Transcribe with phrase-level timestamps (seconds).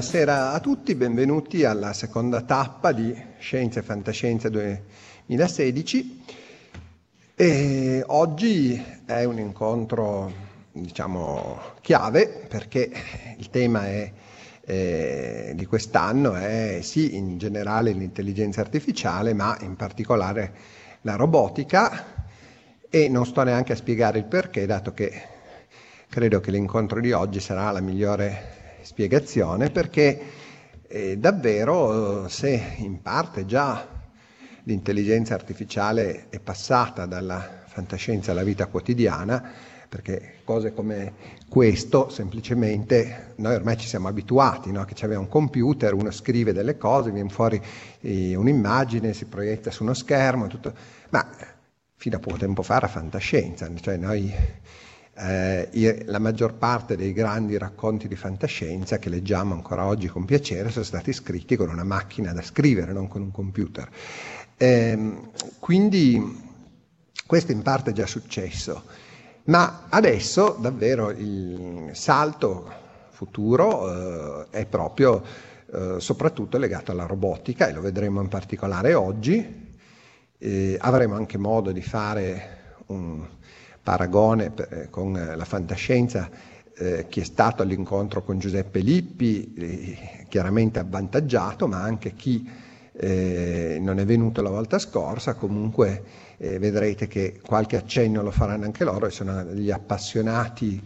[0.00, 6.24] Buonasera a tutti, benvenuti alla seconda tappa di Scienze e Fantascienza 2016.
[7.34, 10.32] E oggi è un incontro,
[10.72, 12.90] diciamo, chiave perché
[13.36, 14.10] il tema è,
[14.64, 20.54] eh, di quest'anno è sì in generale l'intelligenza artificiale, ma in particolare
[21.02, 22.24] la robotica
[22.88, 25.12] e non sto neanche a spiegare il perché, dato che
[26.08, 30.20] credo che l'incontro di oggi sarà la migliore spiegazione perché
[30.86, 33.86] eh, davvero se in parte già
[34.64, 39.52] l'intelligenza artificiale è passata dalla fantascienza alla vita quotidiana,
[39.88, 41.12] perché cose come
[41.48, 44.84] questo semplicemente noi ormai ci siamo abituati, no?
[44.84, 47.60] che c'è un computer, uno scrive delle cose, viene fuori
[48.00, 50.72] eh, un'immagine, si proietta su uno schermo, tutto.
[51.10, 51.28] ma
[51.96, 54.32] fino a poco tempo fa era fantascienza, cioè noi
[55.20, 60.24] eh, i- la maggior parte dei grandi racconti di fantascienza che leggiamo ancora oggi con
[60.24, 63.88] piacere sono stati scritti con una macchina da scrivere, non con un computer.
[64.56, 66.48] Ehm, quindi
[67.26, 68.84] questo in parte è già successo,
[69.44, 72.72] ma adesso davvero il salto
[73.10, 75.22] futuro eh, è proprio
[75.72, 79.68] eh, soprattutto legato alla robotica e lo vedremo in particolare oggi.
[80.42, 83.26] Eh, avremo anche modo di fare un
[83.82, 86.30] paragone per- con la fantascienza.
[86.82, 92.48] eh, chi è stato all'incontro con Giuseppe Lippi, eh, chiaramente avvantaggiato, ma anche chi
[92.92, 96.02] eh, non è venuto la volta scorsa, comunque
[96.38, 100.80] eh, vedrete che qualche accenno lo faranno anche loro e sono degli appassionati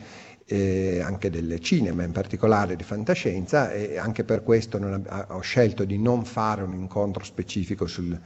[0.46, 5.84] eh, anche del cinema, in particolare di fantascienza, e anche per questo ab- ho scelto
[5.84, 8.18] di non fare un incontro specifico sul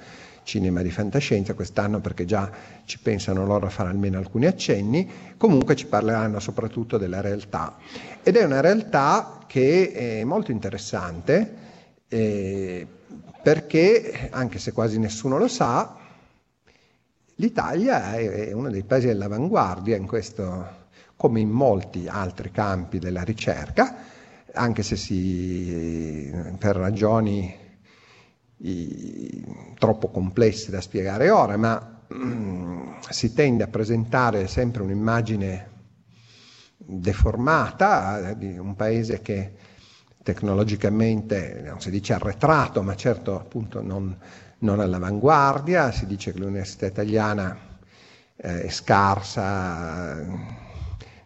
[0.49, 2.51] cinema di fantascienza quest'anno perché già
[2.87, 7.77] ci pensano loro a fare almeno alcuni accenni, comunque ci parleranno soprattutto della realtà.
[8.23, 11.55] Ed è una realtà che è molto interessante
[12.09, 12.87] eh,
[13.43, 15.97] perché, anche se quasi nessuno lo sa,
[17.35, 20.67] l'Italia è uno dei paesi all'avanguardia in questo,
[21.15, 23.97] come in molti altri campi della ricerca,
[24.55, 27.67] anche se si, per ragioni
[28.59, 29.45] i-
[29.79, 35.71] troppo complesse da spiegare ora, ma mm, si tende a presentare sempre un'immagine
[36.77, 39.53] deformata eh, di un paese che
[40.23, 44.17] tecnologicamente non si dice arretrato, ma certo appunto non,
[44.59, 47.57] non all'avanguardia, si dice che l'università italiana
[48.37, 50.25] eh, è scarsa,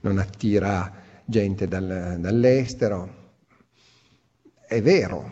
[0.00, 0.90] non attira
[1.24, 3.20] gente dal- dall'estero.
[4.66, 5.30] È vero,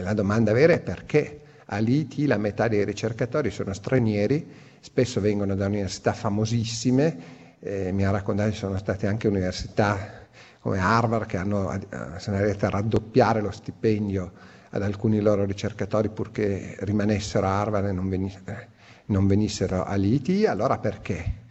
[0.00, 4.46] la domanda vera è perché all'IT la metà dei ricercatori sono stranieri,
[4.80, 10.24] spesso vengono da università famosissime, eh, mi ha raccontato che sono state anche università
[10.60, 11.78] come Harvard che hanno, eh,
[12.18, 14.32] sono arrivate a raddoppiare lo stipendio
[14.70, 18.66] ad alcuni loro ricercatori purché rimanessero a Harvard e non, veni- eh,
[19.06, 21.44] non venissero all'IT, allora perché?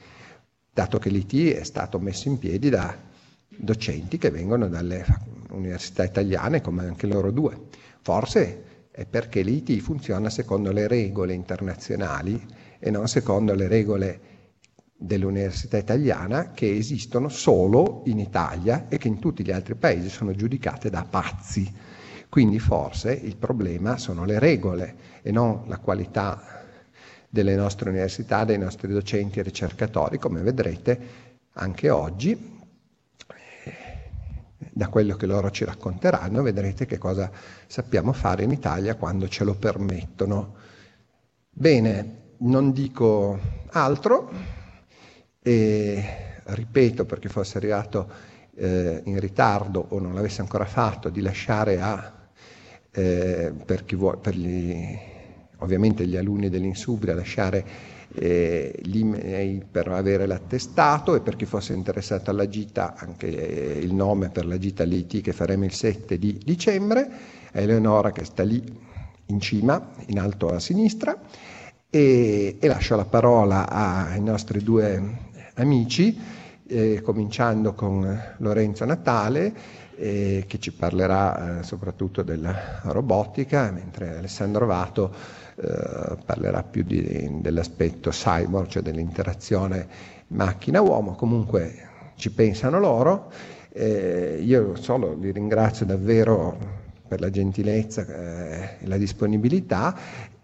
[0.75, 2.93] dato che l'IT è stato messo in piedi da
[3.47, 5.05] docenti che vengono dalle
[5.51, 7.57] università italiane come anche loro due.
[8.05, 12.39] Forse è perché l'IT funziona secondo le regole internazionali
[12.77, 14.19] e non secondo le regole
[14.95, 20.35] dell'università italiana che esistono solo in Italia e che in tutti gli altri paesi sono
[20.35, 21.67] giudicate da pazzi.
[22.29, 26.63] Quindi forse il problema sono le regole e non la qualità
[27.27, 30.99] delle nostre università, dei nostri docenti e ricercatori, come vedrete
[31.53, 32.53] anche oggi
[34.57, 37.29] da quello che loro ci racconteranno, vedrete che cosa
[37.67, 40.55] sappiamo fare in Italia quando ce lo permettono.
[41.49, 43.39] Bene, non dico
[43.71, 44.29] altro
[45.41, 46.03] e
[46.43, 48.09] ripeto perché fosse arrivato
[48.55, 52.29] eh, in ritardo o non l'avesse ancora fatto di lasciare a,
[52.91, 54.97] eh, per, vuole, per gli,
[55.57, 62.31] ovviamente gli alunni dell'Insubria, lasciare eh, l'email per avere l'attestato e per chi fosse interessato
[62.31, 66.39] alla gita anche eh, il nome per la gita LIT che faremo il 7 di
[66.43, 67.09] dicembre,
[67.51, 68.63] Eleonora che sta lì
[69.27, 71.17] in cima, in alto a sinistra,
[71.89, 75.01] e, e lascio la parola ai nostri due
[75.55, 76.17] amici,
[76.67, 79.53] eh, cominciando con Lorenzo Natale,
[79.95, 85.13] eh, che ci parlerà eh, soprattutto della robotica, mentre Alessandro Vato
[85.55, 89.87] eh, parlerà più di, dell'aspetto cyborg, cioè dell'interazione
[90.27, 93.31] macchina-uomo, comunque ci pensano loro.
[93.71, 99.95] Eh, io solo li ringrazio davvero per la gentilezza eh, e la disponibilità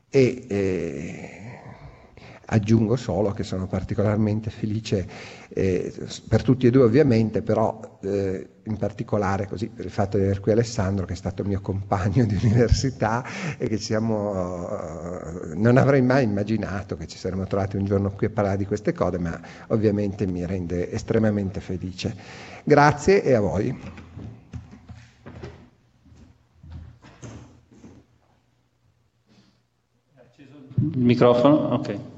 [0.09, 1.40] e eh,
[2.53, 5.07] Aggiungo solo che sono particolarmente felice
[5.47, 5.93] eh,
[6.27, 10.41] per tutti e due ovviamente, però eh, in particolare così, per il fatto di aver
[10.41, 13.23] qui Alessandro che è stato mio compagno di università
[13.57, 18.27] e che siamo, uh, non avrei mai immaginato che ci saremmo trovati un giorno qui
[18.27, 22.13] a parlare di queste cose, ma ovviamente mi rende estremamente felice.
[22.65, 23.79] Grazie e a voi.
[30.93, 31.75] Il microfono?
[31.75, 32.10] Ok.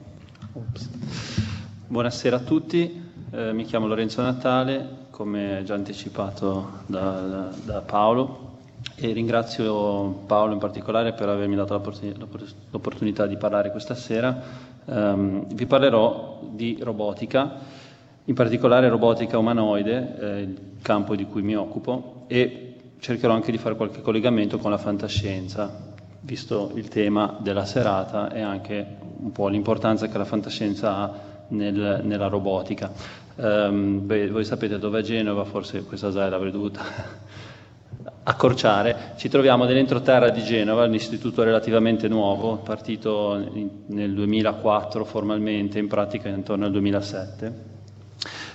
[1.88, 8.60] Buonasera a tutti, eh, mi chiamo Lorenzo Natale, come già anticipato da, da, da, Paolo
[8.96, 11.74] e ringrazio Paolo in particolare per avermi dato
[12.70, 14.72] l'opportunità di parlare questa sera.
[14.86, 17.60] Um, vi parlerò di robotica,
[18.26, 23.58] in particolare robotica umanoide, eh, il campo di cui mi occupo e cercherò anche di
[23.58, 25.93] fare qualche collegamento con la fantascienza,
[26.24, 28.86] visto il tema della serata e anche
[29.18, 31.14] un po' l'importanza che la fantascienza ha
[31.50, 32.92] nel, nella robotica.
[33.36, 36.82] Um, beh, voi sapete dove è Genova, forse questa slide l'avrei dovuta
[38.24, 39.14] accorciare.
[39.18, 43.36] Ci troviamo nell'entroterra di Genova, un istituto relativamente nuovo, partito
[43.88, 47.73] nel 2004 formalmente, in pratica intorno al 2007.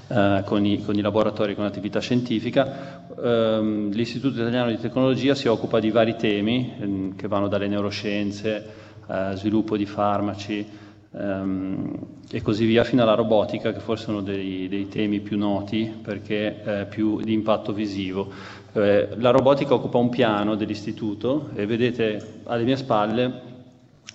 [0.08, 3.04] Uh, con, i, con, i, laboratori con attività scientifica.
[3.14, 8.86] Um, L'Istituto Italiano di Tecnologia si occupa di vari temi um, che vanno dalle neuroscienze
[9.08, 10.66] eh, sviluppo di farmaci
[11.12, 11.98] ehm,
[12.30, 15.90] e così via, fino alla robotica, che forse è uno dei, dei temi più noti
[16.02, 18.30] perché è più di impatto visivo.
[18.72, 23.46] Eh, la robotica occupa un piano dell'istituto e vedete alle mie spalle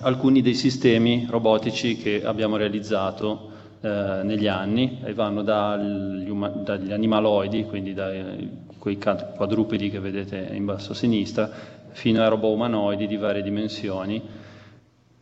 [0.02, 3.50] alcuni dei sistemi robotici che abbiamo realizzato
[3.84, 6.32] eh, negli anni e vanno dagli,
[6.64, 11.50] dagli animaloidi, quindi dai quei quadrupedi che vedete in basso a sinistra,
[11.90, 14.22] fino a robot umanoidi di varie dimensioni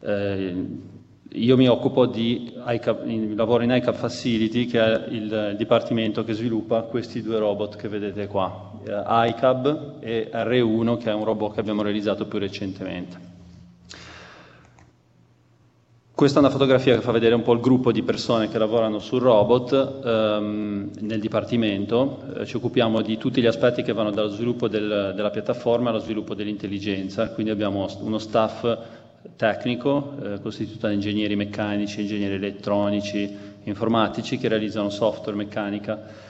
[0.01, 0.65] eh,
[1.33, 6.81] io mi occupo di ICAP, lavoro in ICAP Facility, che è il dipartimento che sviluppa
[6.81, 11.59] questi due robot che vedete qua, eh, ICAB e R1, che è un robot che
[11.61, 13.30] abbiamo realizzato più recentemente.
[16.13, 18.99] Questa è una fotografia che fa vedere un po' il gruppo di persone che lavorano
[18.99, 22.21] sul robot ehm, nel dipartimento.
[22.37, 25.99] Eh, ci occupiamo di tutti gli aspetti che vanno dallo sviluppo del, della piattaforma allo
[25.99, 28.77] sviluppo dell'intelligenza, quindi abbiamo uno staff
[29.35, 36.29] tecnico eh, costituito da ingegneri meccanici, ingegneri elettronici, informatici che realizzano software, meccanica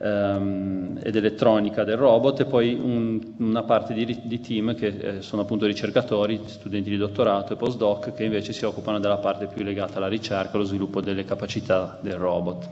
[0.00, 5.22] ehm, ed elettronica del robot e poi un, una parte di, di, team che eh,
[5.22, 9.62] sono appunto ricercatori, studenti di dottorato e postdoc che invece si occupano della parte più
[9.64, 12.68] legata alla ricerca allo sviluppo delle capacità del robot.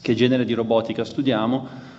[0.00, 1.94] Che genere di robotica studiamo?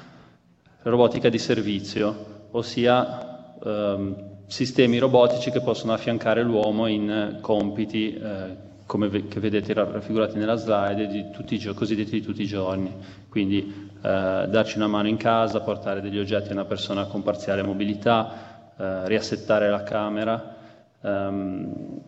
[0.84, 4.16] Robotica di servizio, ossia ehm,
[4.48, 10.56] sistemi robotici che possono affiancare l'uomo in eh, compiti eh, come ve- vedete raffigurati nella
[10.56, 12.92] slide, di tutti i cosiddetti di tutti i giorni.
[13.30, 18.74] Quindi darci una mano in casa, portare degli oggetti a una persona con parziale mobilità,
[18.78, 20.56] eh, riassettare la camera,
[21.02, 22.02] ehm,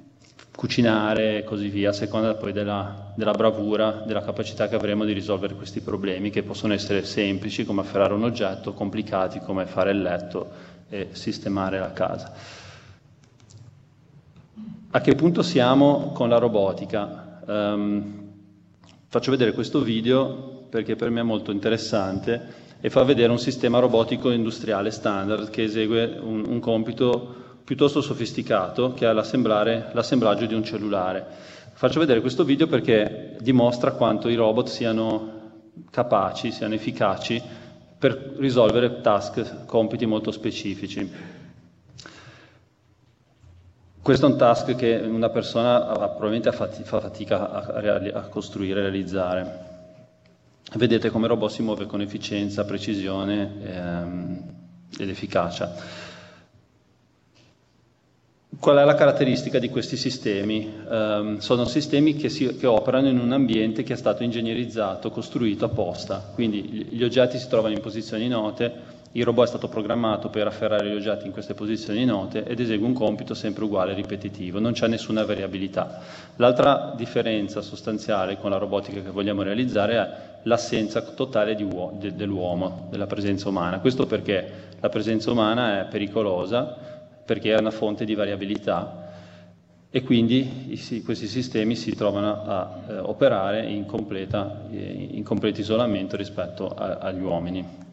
[0.56, 5.14] cucinare e così via, a seconda poi della, della, bravura, della capacità che avremo di
[5.14, 10.02] risolvere questi problemi, che possono essere semplici come afferrare un oggetto, complicati come fare il
[10.02, 10.50] letto
[10.90, 12.34] e sistemare la casa.
[14.92, 17.42] A che punto siamo con la robotica?
[17.46, 18.28] Um,
[19.08, 23.80] faccio vedere questo video perché per me è molto interessante e fa vedere un sistema
[23.80, 30.64] robotico industriale standard che esegue un, un compito piuttosto sofisticato che è l'assemblaggio di un
[30.64, 31.26] cellulare.
[31.74, 35.38] Faccio vedere questo video perché dimostra quanto i robot siano
[35.92, 37.42] capaci, siano efficaci
[37.98, 41.38] per risolvere task, compiti molto specifici.
[44.02, 49.69] Questo è un task che una persona probabilmente fa fatica a costruire e realizzare.
[50.76, 54.44] Vedete come il robot si muove con efficienza, precisione ehm,
[55.00, 55.74] ed efficacia.
[58.60, 60.70] Qual è la caratteristica di questi sistemi?
[60.88, 65.66] Um, sono sistemi che, si, che, operano in un ambiente che è stato ingegnerizzato, costruito
[65.66, 70.46] apposta, quindi gli oggetti si trovano in posizioni note, il robot è stato programmato per
[70.46, 74.60] afferrare gli oggetti in queste posizioni note ed esegue un compito sempre uguale e ripetitivo,
[74.60, 76.00] non c'è nessuna variabilità.
[76.36, 80.10] L'altra differenza sostanziale con la robotica che vogliamo realizzare è
[80.44, 83.80] l'assenza totale de- dell'uomo, della presenza umana.
[83.80, 86.78] Questo perché la presenza umana è pericolosa,
[87.26, 89.08] perché è una fonte di variabilità
[89.92, 96.16] e quindi questi sistemi si trovano a eh, operare in, completa, eh, in, completo isolamento
[96.16, 97.88] rispetto a, agli uomini.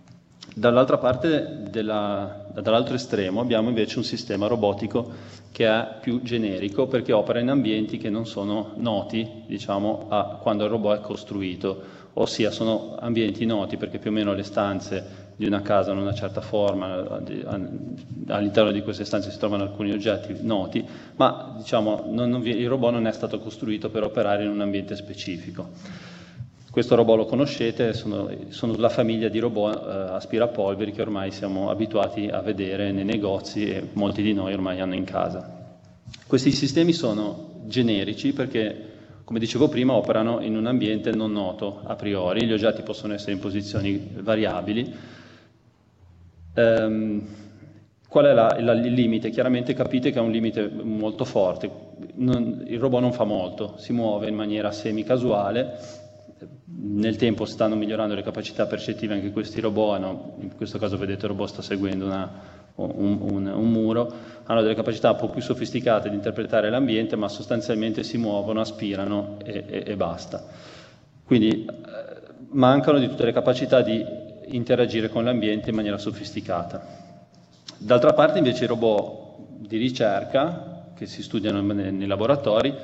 [0.55, 7.13] Dall'altra parte, della, dall'altro estremo, abbiamo invece un sistema robotico che è più generico perché
[7.13, 11.83] opera in ambienti che non sono noti diciamo, a quando il robot è costruito,
[12.15, 16.15] ossia sono ambienti noti perché più o meno le stanze di una casa in una
[16.15, 17.21] certa forma,
[18.29, 20.83] all'interno di queste stanze si trovano alcuni oggetti noti,
[21.17, 24.97] ma diciamo, non, non, il robot non è stato costruito per operare in un ambiente
[24.97, 25.69] specifico.
[26.77, 31.71] Questo robot lo conoscete, sono, sono la famiglia di robot eh, aspirapolveri che ormai siamo
[31.71, 35.79] abituati a vedere nei negozi e molti di noi ormai hanno in casa.
[36.27, 38.91] Questi sistemi sono generici perché
[39.25, 43.33] come dicevo prima, operano in un ambiente non noto a priori, gli oggetti possono essere
[43.33, 44.95] in posizioni variabili,
[46.59, 47.23] Um,
[48.09, 49.29] qual è la, la, il limite?
[49.29, 51.71] Chiaramente capite che è un limite molto forte.
[52.15, 56.05] Non, il robot non fa molto, si muove in maniera semi-casuale.
[56.67, 61.25] Nel tempo stanno migliorando le capacità percettive anche questi robot, hanno, in questo caso vedete
[61.25, 62.31] il robot sta seguendo una,
[62.75, 64.13] un, un, un, muro,
[64.45, 69.39] hanno delle capacità un po' più sofisticate di interpretare l'ambiente, ma sostanzialmente si muovono, aspirano
[69.45, 70.45] e, e, e basta.
[71.25, 71.75] Quindi eh,
[72.51, 74.05] mancano di tutte le capacità di
[74.49, 77.05] interagire con l'ambiente in maniera sofisticata.
[77.79, 82.75] D'altra parte invece i robot di ricerca che si studiano nei laboratori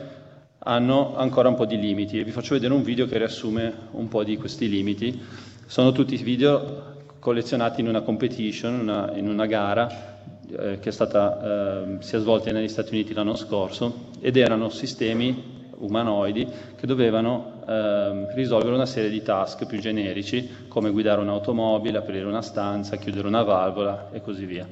[0.64, 4.08] hanno ancora un po' di limiti e vi faccio vedere un video che riassume un
[4.08, 5.20] po' di questi limiti.
[5.66, 11.84] Sono tutti video collezionati in una competition, una, in una gara eh, che è stata,
[11.84, 17.62] eh, si è svolta negli Stati Uniti l'anno scorso ed erano sistemi umanoidi che dovevano
[17.66, 23.26] eh, risolvere una serie di task più generici come guidare un'automobile, aprire una stanza, chiudere
[23.26, 24.66] una valvola e così via.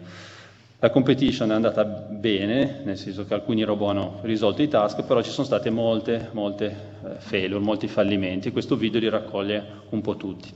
[0.83, 5.21] La competition è andata bene, nel senso che alcuni robot hanno risolto i task, però
[5.21, 6.67] ci sono state molte, molte
[7.05, 8.51] eh, failure, molti fallimenti.
[8.51, 10.51] Questo video li raccoglie un po' tutti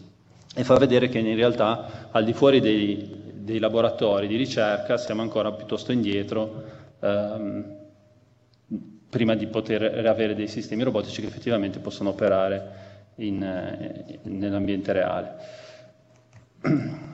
[0.57, 5.21] e fa vedere che in realtà al di fuori dei, dei laboratori di ricerca siamo
[5.21, 6.62] ancora piuttosto indietro
[7.00, 7.76] ehm,
[9.11, 15.35] prima di poter avere dei sistemi robotici che effettivamente possono operare in, eh, nell'ambiente reale.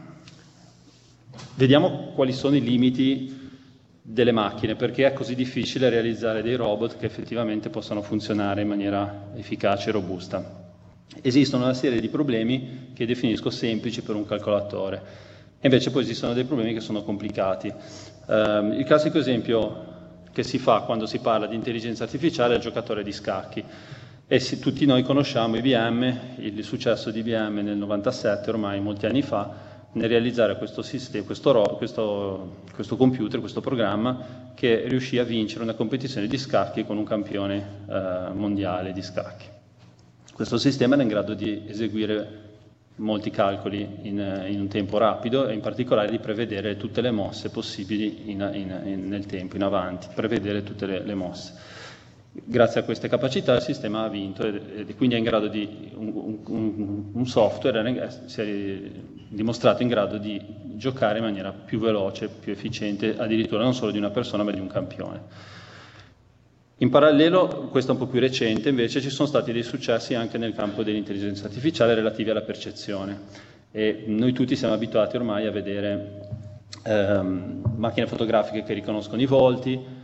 [1.54, 3.38] Vediamo quali sono i limiti
[4.02, 9.28] delle macchine, perché è così difficile realizzare dei robot che effettivamente possano funzionare in maniera
[9.35, 10.59] efficace e robusta.
[11.23, 15.02] Esistono una serie di problemi che definisco semplici per un calcolatore,
[15.61, 17.73] e invece poi esistono dei problemi che sono complicati.
[18.26, 19.88] Um, il classico esempio
[20.32, 23.62] che si fa quando si parla di intelligenza artificiale al giocatore di scacchi.
[24.26, 29.23] E se, tutti noi conosciamo IBM, il successo di IBM nel 97, ormai molti anni
[29.23, 35.64] fa, nel realizzare questo, sistema, questo, questo, questo, computer, questo programma, che riuscì a vincere
[35.64, 39.47] una competizione di scacchi con un campione eh, mondiale di scacchi.
[40.32, 42.49] Questo sistema era in grado di eseguire
[42.97, 47.50] molti calcoli in, in, un tempo rapido e in particolare di prevedere tutte le mosse
[47.50, 48.49] possibili in,
[48.85, 51.54] in, nel tempo, in avanti, prevedere tutte le, le, mosse.
[52.32, 55.90] Grazie a queste capacità il sistema ha vinto e, e quindi è in grado di,
[55.94, 58.80] un, un, un software si è
[59.28, 60.40] dimostrato in grado di
[60.76, 64.60] giocare in maniera più veloce, più efficiente, addirittura non solo di una persona ma di
[64.60, 65.22] un campione.
[66.78, 70.38] In parallelo, questo è un po' più recente, invece ci sono stati dei successi anche
[70.38, 73.22] nel campo dell'intelligenza artificiale relativi alla percezione
[73.72, 76.28] e noi tutti siamo abituati ormai a vedere
[76.84, 79.99] ehm, macchine fotografiche che riconoscono i volti,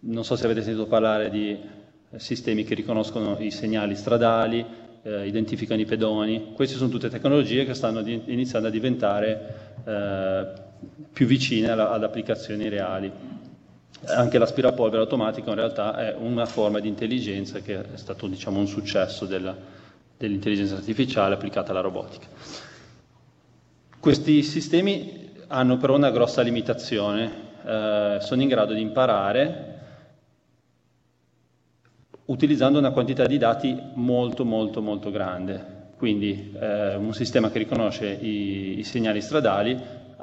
[0.00, 1.58] non so se avete sentito parlare di
[2.16, 4.64] sistemi che riconoscono i segnali stradali,
[5.02, 10.46] eh, identificano i pedoni, queste sono tutte tecnologie che stanno di- iniziando a diventare eh,
[11.12, 13.10] più vicine alla- ad applicazioni reali.
[14.06, 18.66] Anche l'aspirapolvere automatico in realtà è una forma di intelligenza che è stato diciamo, un
[18.66, 19.54] successo della,
[20.16, 22.26] dell'intelligenza artificiale applicata alla robotica.
[23.98, 27.30] Questi sistemi hanno però una grossa limitazione,
[27.64, 29.69] eh, sono in grado di imparare
[32.30, 35.78] utilizzando una quantità di dati molto molto molto grande.
[35.96, 39.78] Quindi eh, un sistema che riconosce i, i segnali stradali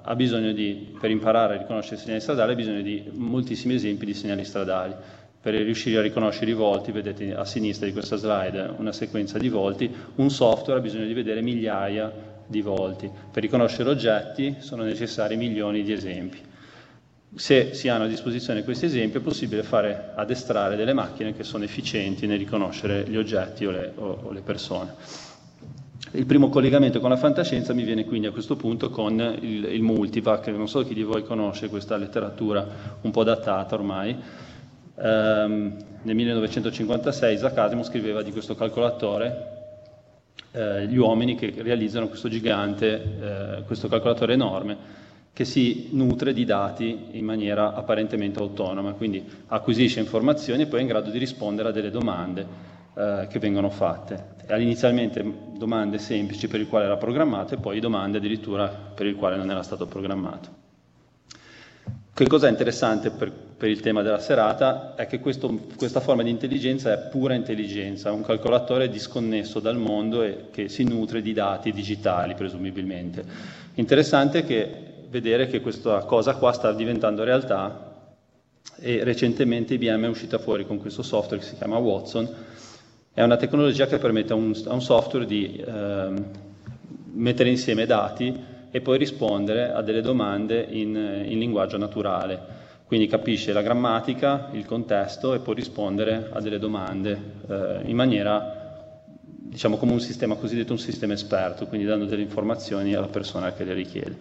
[0.10, 4.06] ha bisogno di, per imparare a riconoscere i segnali stradali, ha bisogno di moltissimi esempi
[4.06, 4.96] di segnali stradali.
[5.40, 9.50] Per riuscire a riconoscere i volti, vedete a sinistra di questa slide una sequenza di
[9.50, 12.12] volti, un software ha bisogno di vedere migliaia
[12.48, 13.10] di volti.
[13.32, 16.40] Per riconoscere oggetti sono necessari milioni di esempi.
[17.38, 21.64] Se si hanno a disposizione questi esempi è possibile fare addestrare delle macchine che sono
[21.64, 24.96] efficienti nel riconoscere gli oggetti o le, o, o le persone.
[26.14, 29.84] Il primo collegamento con la fantascienza mi viene quindi a questo punto con il, il
[29.84, 32.66] multivac, non so chi di voi conosce questa letteratura
[33.02, 34.16] un po' datata ormai.
[34.96, 39.58] Um, nel 1956 Isaac Asimov scriveva di questo calcolatore,
[40.54, 45.06] eh, gli uomini che realizzano questo gigante, eh, questo calcolatore enorme,
[45.38, 50.82] che si nutre di dati in maniera apparentemente autonoma, quindi acquisisce informazioni e poi è
[50.82, 52.44] in grado di rispondere a delle domande
[52.96, 54.30] eh, che vengono fatte.
[54.50, 55.24] Inizialmente
[55.56, 59.52] domande semplici per il quale era programmato e poi domande addirittura per il quale non
[59.52, 60.50] era stato programmato.
[62.16, 66.24] Che cosa è interessante per, per, il tema della serata è che questo, questa forma
[66.24, 71.34] di intelligenza è pura intelligenza, un calcolatore disconnesso dal mondo e che si nutre di
[71.34, 73.24] dati digitali, presumibilmente.
[73.76, 74.87] Interessante che
[75.20, 78.12] vedere che questa cosa qua sta diventando realtà
[78.80, 82.30] e recentemente IBM è uscita fuori con questo software che si chiama Watson,
[83.14, 86.14] è una tecnologia che permette a un, a un software di eh,
[87.14, 92.56] mettere insieme dati e poi rispondere a delle domande in, in linguaggio naturale.
[92.86, 99.02] Quindi capisce la grammatica, il contesto e può rispondere a delle domande eh, in maniera,
[99.26, 103.64] diciamo, come un sistema cosiddetto un sistema esperto, quindi dando delle informazioni alla persona che
[103.64, 104.18] le richiede.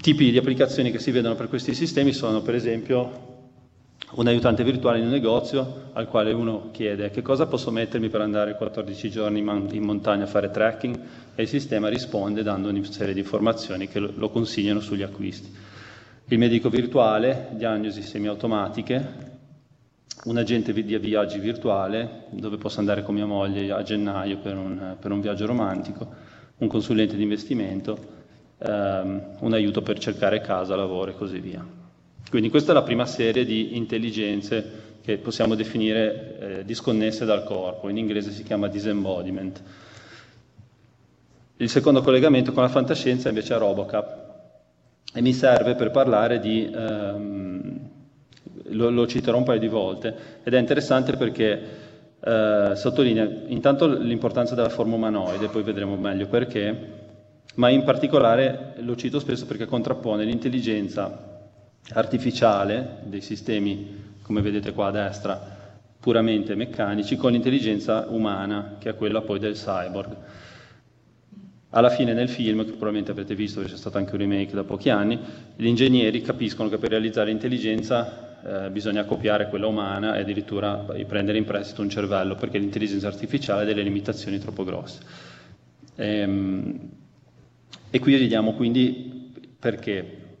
[0.00, 3.32] Tipi di applicazioni che si vedono per questi sistemi sono, per esempio,
[4.12, 8.20] un aiutante virtuale in un negozio al quale uno chiede che cosa posso mettermi per
[8.20, 11.00] andare 14 giorni in montagna a fare trekking
[11.34, 15.52] e il sistema risponde dando una serie di informazioni che lo consigliano sugli acquisti.
[16.26, 19.32] Il medico virtuale, diagnosi semiautomatiche,
[20.24, 24.96] un agente di viaggi virtuale dove posso andare con mia moglie a gennaio per un,
[25.00, 26.08] per un viaggio romantico,
[26.58, 28.13] un consulente di investimento,
[28.58, 31.64] ehm, un aiuto per cercare casa, lavoro e così via.
[32.28, 37.88] Quindi questa è la prima serie di intelligenze che possiamo definire eh, disconnesse dal corpo,
[37.88, 39.62] in inglese si chiama disembodiment.
[41.58, 44.22] Il secondo collegamento con la fantascienza invece è Robocap
[45.14, 47.80] e mi serve per parlare di, ehm,
[48.70, 51.62] lo, lo, citerò un paio di volte, ed è interessante perché
[52.18, 57.02] eh, sottolinea intanto l'importanza della forma umanoide, poi vedremo meglio perché,
[57.54, 61.32] ma in particolare lo cito spesso perché contrappone l'intelligenza
[61.92, 65.52] artificiale dei sistemi, come vedete qua a destra,
[66.00, 70.16] puramente meccanici, con l'intelligenza umana, che è quella poi del cyborg.
[71.70, 74.90] Alla fine nel film, che probabilmente avrete visto c'è stato anche un remake da pochi
[74.90, 75.18] anni,
[75.56, 81.38] gli ingegneri capiscono che per realizzare l'intelligenza eh, bisogna copiare quella umana e addirittura prendere
[81.38, 85.00] in prestito un cervello, perché l'intelligenza artificiale ha delle limitazioni troppo grosse.
[85.96, 86.90] Ehm,
[87.94, 90.38] e qui vediamo quindi perché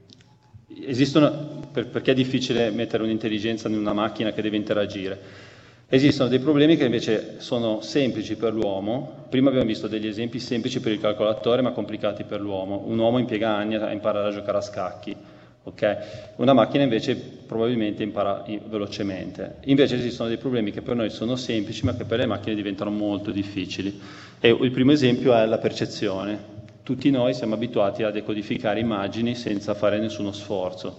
[0.88, 5.20] esistono, per, perché è difficile mettere un'intelligenza in una macchina che deve interagire?
[5.86, 9.26] Esistono dei problemi che invece sono semplici per l'uomo.
[9.28, 12.82] Prima abbiamo visto degli esempi semplici per il calcolatore, ma complicati per l'uomo.
[12.86, 15.14] Un uomo impiega anni a imparare a giocare a scacchi.
[15.62, 15.96] Okay?
[16.38, 19.58] Una macchina invece probabilmente impara velocemente.
[19.66, 22.90] Invece esistono dei problemi che per noi sono semplici, ma che per le macchine diventano
[22.90, 24.00] molto difficili.
[24.40, 26.53] E il primo esempio è la percezione.
[26.84, 30.94] Tutti noi siamo abituati a decodificare immagini senza fare nessuno sforzo.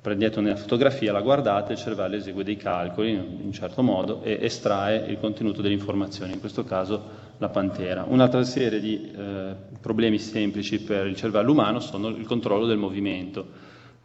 [0.00, 4.38] Prendete una fotografia, la guardate, il cervello esegue dei calcoli in un certo modo e
[4.40, 7.02] estrae il contenuto delle informazioni, in questo caso
[7.38, 8.04] la pantera.
[8.06, 13.44] Un'altra serie di eh, problemi semplici per il cervello umano sono il controllo del movimento.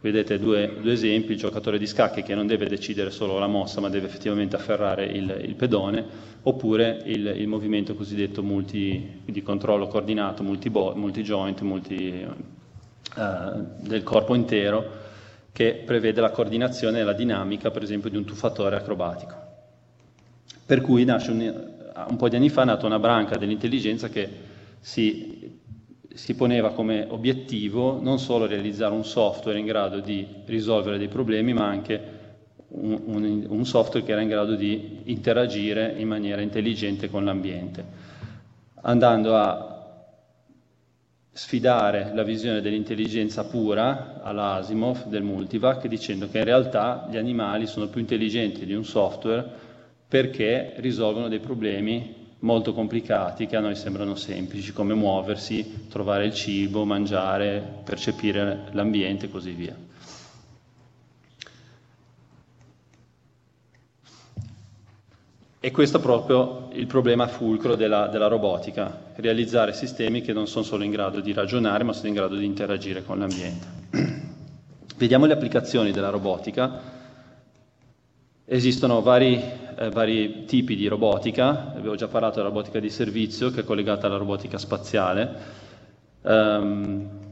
[0.04, 3.80] Vedete due, due, esempi, il giocatore di scacchi che non deve decidere solo la mossa
[3.80, 6.04] ma deve effettivamente afferrare il, il pedone,
[6.42, 12.22] oppure il, il, movimento cosiddetto multi, di controllo coordinato, multi-joint, multi,
[13.16, 14.90] uh, del corpo intero,
[15.50, 19.34] che prevede la coordinazione e la dinamica, per esempio, di un tuffatore acrobatico.
[20.66, 21.70] Per cui nasce un,
[22.10, 24.28] un po' di anni fa è nata una branca dell'intelligenza che
[24.80, 25.60] si
[26.14, 31.52] si poneva come obiettivo non solo realizzare un software in grado di risolvere dei problemi,
[31.52, 32.00] ma anche
[32.68, 37.84] un, un, un, software che era in grado di interagire in maniera intelligente con l'ambiente,
[38.82, 39.68] andando a
[41.32, 47.88] sfidare la visione dell'intelligenza pura all'Asimov del multivac, dicendo che in realtà gli animali sono
[47.88, 49.44] più intelligenti di un software
[50.06, 56.34] perché risolvono dei problemi molto complicati che a noi sembrano semplici, come muoversi, trovare il
[56.34, 59.74] cibo, mangiare, percepire l'ambiente e così via.
[65.58, 70.62] E questo è proprio il problema fulcro della, della, robotica, realizzare sistemi che non sono
[70.62, 73.66] solo in grado di ragionare, ma sono in grado di interagire con l'ambiente.
[74.98, 77.03] Vediamo le applicazioni della robotica.
[78.46, 83.60] Esistono vari eh, vari tipi di robotica, avevo già parlato della robotica di servizio che
[83.60, 85.62] è collegata alla robotica spaziale.
[86.22, 87.22] Um,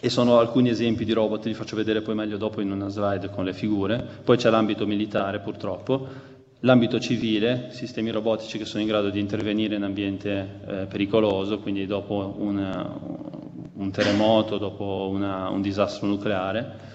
[0.00, 3.30] e sono alcuni esempi di robot, li faccio vedere poi meglio dopo in una slide
[3.30, 6.06] con le figure, poi c'è l'ambito militare purtroppo,
[6.60, 11.86] l'ambito civile, sistemi robotici che sono in grado di intervenire in ambiente eh, pericoloso, quindi
[11.86, 12.98] dopo una,
[13.74, 16.92] un terremoto, dopo una, un disastro nucleare,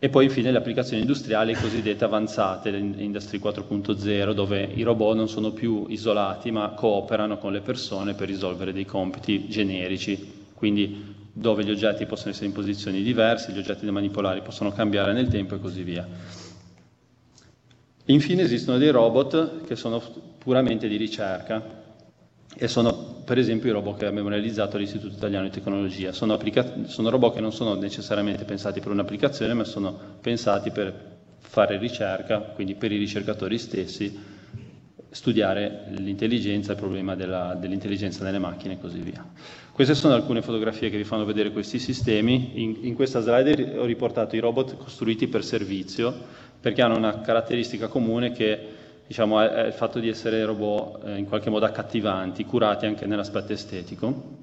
[0.00, 5.50] e poi infine le applicazioni industriali cosiddette avanzate, l'Industry 4.0, dove i robot non sono
[5.50, 11.70] più isolati ma cooperano con le persone per risolvere dei compiti generici, quindi dove gli
[11.70, 15.60] oggetti possono essere in posizioni diverse, gli oggetti da manipolare possono cambiare nel tempo e
[15.60, 16.06] così via.
[18.04, 20.00] Infine esistono dei robot che sono
[20.38, 21.77] puramente di ricerca,
[22.60, 26.10] e sono per esempio i robot che abbiamo realizzato all'Istituto Italiano di Tecnologia.
[26.12, 30.92] Sono, applica- sono robot che non sono necessariamente pensati per un'applicazione, ma sono pensati per
[31.38, 34.12] fare ricerca, quindi per i ricercatori stessi,
[35.10, 39.24] studiare l'intelligenza, il problema della, dell'intelligenza nelle macchine e così via.
[39.70, 42.50] Queste sono alcune fotografie che vi fanno vedere questi sistemi.
[42.54, 46.12] In, in questa slide ho riportato i robot costruiti per servizio,
[46.60, 48.58] perché hanno una caratteristica comune che
[49.08, 53.54] diciamo, è, il fatto di essere robot eh, in qualche modo accattivanti, curati anche nell'aspetto
[53.54, 54.36] estetico,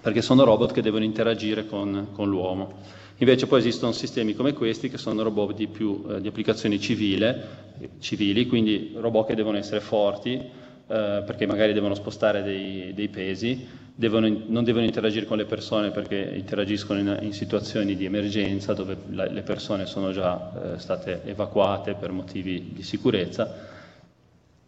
[0.00, 3.02] perché sono robot che devono interagire con, con l'uomo.
[3.18, 7.62] Invece poi esistono sistemi come questi che sono robot di, più, eh, di applicazioni civile,
[7.98, 10.50] civili, quindi robot che devono essere forti, eh,
[10.86, 16.34] perché magari devono spostare dei, dei pesi, devono, non devono interagire con le persone perché
[16.36, 21.94] interagiscono in, in situazioni di emergenza dove la, le persone sono già eh, state evacuate
[21.94, 23.72] per motivi di sicurezza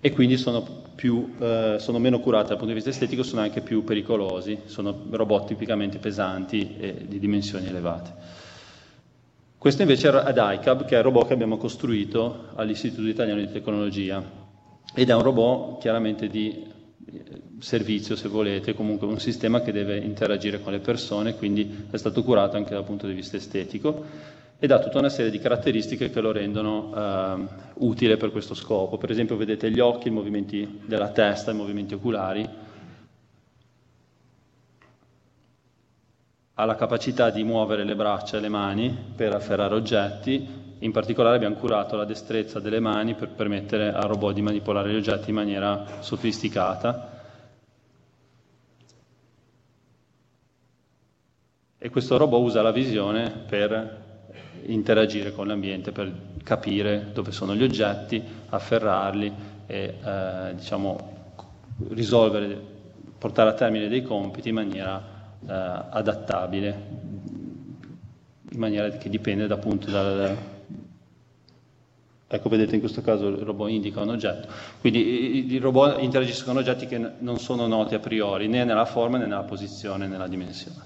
[0.06, 0.64] e quindi sono,
[0.94, 5.06] più, eh, sono, meno curati dal punto di vista estetico, sono anche più pericolosi, sono
[5.10, 8.14] robot tipicamente pesanti e di dimensioni elevate.
[9.58, 14.22] Questo invece è ICAB, che è il robot che abbiamo costruito all'Istituto Italiano di Tecnologia
[14.94, 16.52] ed è un robot chiaramente di
[17.04, 17.22] eh,
[17.58, 22.22] servizio, se volete, comunque un sistema che deve interagire con le persone, quindi è stato
[22.22, 24.04] curato anche dal punto di vista estetico
[24.58, 28.96] ed ha tutta una serie di caratteristiche che lo rendono eh, utile per questo scopo.
[28.96, 32.48] Per esempio vedete gli occhi, i movimenti della testa, i movimenti oculari,
[36.58, 41.36] ha la capacità di muovere le braccia e le mani per afferrare oggetti, in particolare
[41.36, 45.34] abbiamo curato la destrezza delle mani per permettere al robot di manipolare gli oggetti in
[45.36, 47.12] maniera sofisticata.
[51.76, 54.04] E questo robot usa la visione per
[54.68, 59.32] interagire con l'ambiente per capire dove sono gli oggetti, afferrarli
[59.66, 61.14] e eh, diciamo,
[61.90, 62.60] risolvere,
[63.18, 65.02] portare a termine dei compiti in maniera
[65.46, 65.52] eh,
[65.90, 66.82] adattabile,
[68.52, 70.36] in maniera che dipende appunto dal,
[72.28, 74.48] Ecco, vedete in questo caso il robot indica un oggetto.
[74.80, 79.16] Quindi i robot interagiscono con oggetti che non sono noti a priori, né nella forma
[79.16, 80.78] né nella posizione né nella dimensione.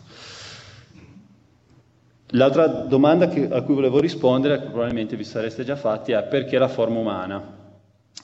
[2.34, 6.58] L'altra domanda che, a cui volevo rispondere, che probabilmente vi sareste già fatti, è perché
[6.58, 7.58] la forma umana?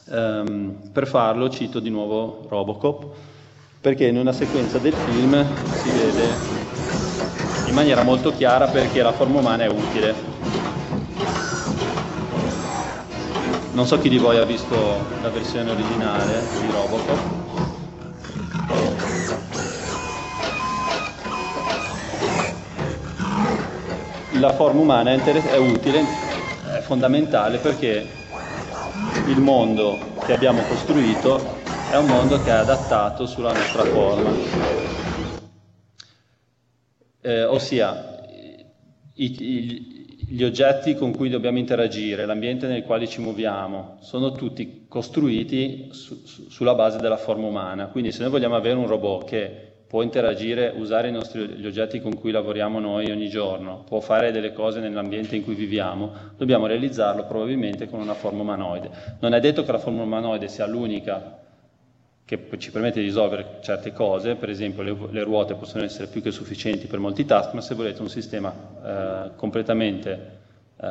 [0.09, 3.05] Um, per farlo cito di nuovo Robocop,
[3.81, 6.38] perché in una sequenza del film si vede
[7.66, 10.14] in maniera molto chiara perché la forma umana è utile.
[13.73, 14.75] Non so chi di voi ha visto
[15.21, 17.47] la versione originale di Robocop.
[24.40, 26.05] La forma umana è, è utile,
[26.75, 28.07] è fondamentale perché
[29.29, 34.31] il mondo che abbiamo costruito è un mondo che è adattato sulla nostra forma.
[37.20, 38.20] Eh, ossia,
[39.14, 39.96] i, i,
[40.29, 46.22] gli oggetti con cui dobbiamo interagire, l'ambiente nel quale ci muoviamo, sono tutti costruiti su,
[46.25, 47.87] su, sulla base della forma umana.
[47.87, 52.18] Quindi se noi vogliamo avere un robot che può interagire, usare nostri, gli oggetti con
[52.18, 57.25] cui lavoriamo noi ogni giorno, può fare delle cose nell'ambiente in cui viviamo, dobbiamo realizzarlo
[57.25, 58.90] probabilmente con una forma umanoide.
[59.20, 61.44] Non è detto che la forma umanoide sia l'unica
[62.25, 66.20] che ci permette di risolvere certe cose, per esempio le, le, ruote possono essere più
[66.20, 68.53] che sufficienti per molti task, ma se volete un sistema
[68.85, 70.38] eh, completamente
[70.77, 70.87] eh,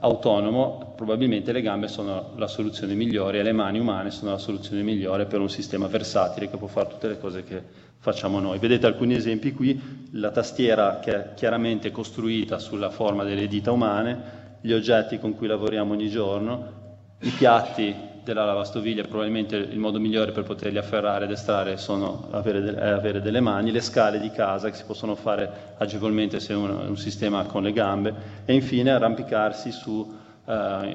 [0.00, 4.82] autonomo, probabilmente le gambe sono la soluzione migliore e le mani umane sono la soluzione
[4.82, 7.62] migliore per un sistema versatile che può fare tutte le cose che
[7.98, 8.58] facciamo noi.
[8.58, 14.34] Vedete alcuni esempi qui, la tastiera che è chiaramente costruita sulla forma delle dita umane,
[14.60, 16.84] gli oggetti con cui lavoriamo ogni giorno,
[17.20, 17.94] i piatti
[18.26, 23.20] della lavastoviglie probabilmente il modo migliore per poterli afferrare ed estrarre sono avere, de- avere,
[23.22, 26.96] delle mani, le scale di casa che si possono fare agevolmente se è un, un
[26.96, 28.12] sistema con le gambe
[28.44, 30.52] e infine arrampicarsi su, uh,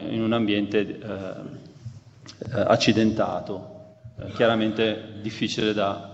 [0.09, 6.10] in un ambiente uh, accidentato, uh, chiaramente difficile da,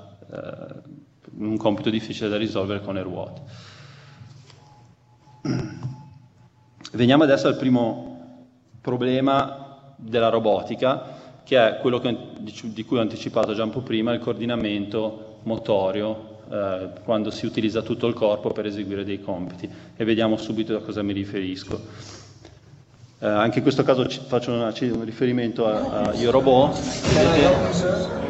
[1.38, 3.42] un compito difficile da risolvere con le ruote.
[6.94, 8.48] Veniamo adesso al primo
[8.82, 14.14] problema della robotica, che è quello che, di cui ho anticipato già un po' prima,
[14.14, 19.70] il coordinamento motorio, eh, quando si utilizza tutto il corpo per eseguire dei compiti.
[19.96, 21.82] E vediamo subito a cosa mi riferisco.
[23.20, 26.80] Eh, anche in questo caso faccio una, un riferimento a, a Yorobot.
[27.14, 28.27] Vedete?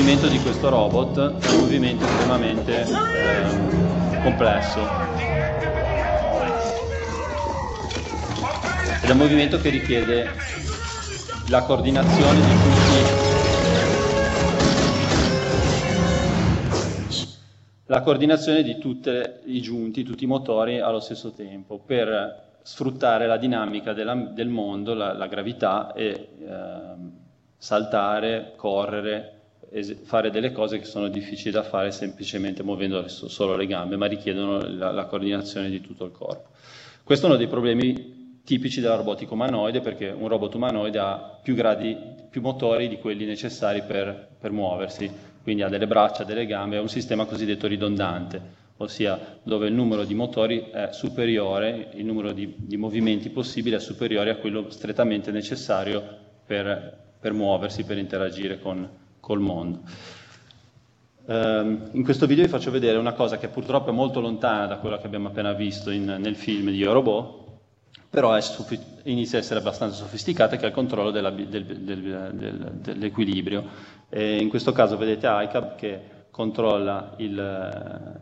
[0.00, 4.80] Movimento di questo robot è un movimento estremamente eh, complesso.
[9.02, 10.30] Ed è un movimento che richiede
[11.50, 13.28] la coordinazione di tutti.
[17.84, 19.10] La coordinazione di tutti
[19.44, 24.94] i giunti, tutti i motori allo stesso tempo per sfruttare la dinamica della, del mondo,
[24.94, 26.78] la, la gravità e eh,
[27.58, 29.39] saltare, correre,
[30.02, 34.60] fare delle cose che sono difficili da fare semplicemente muovendo solo le gambe, ma richiedono
[34.60, 36.48] la, la coordinazione di tutto il corpo.
[37.04, 41.54] Questo è uno dei problemi tipici della robotica umanoide, perché un robot umanoide ha più,
[41.54, 41.96] gradi,
[42.28, 45.10] più motori di quelli necessari per, per muoversi,
[45.42, 48.40] quindi ha delle braccia, delle gambe, è un sistema cosiddetto ridondante,
[48.78, 53.80] ossia dove il numero di motori è superiore, il numero di, di movimenti possibili è
[53.80, 56.02] superiore a quello strettamente necessario
[56.44, 58.88] per, per muoversi, per interagire con,
[59.30, 59.82] col mondo.
[61.26, 64.78] Um, in questo video vi faccio vedere una cosa che purtroppo è molto lontana da
[64.78, 67.38] quella che abbiamo appena visto in, nel film di Yorobot,
[68.10, 72.70] però suffi- inizia a essere abbastanza sofisticata, che è il controllo della, del, del, del,
[72.82, 73.64] dell'equilibrio.
[74.08, 76.00] E in questo caso vedete ICAB che
[76.32, 78.20] controlla il,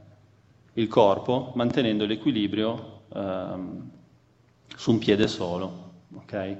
[0.75, 3.91] il corpo mantenendo l'equilibrio um,
[4.77, 5.87] su un piede solo.
[6.17, 6.57] Okay?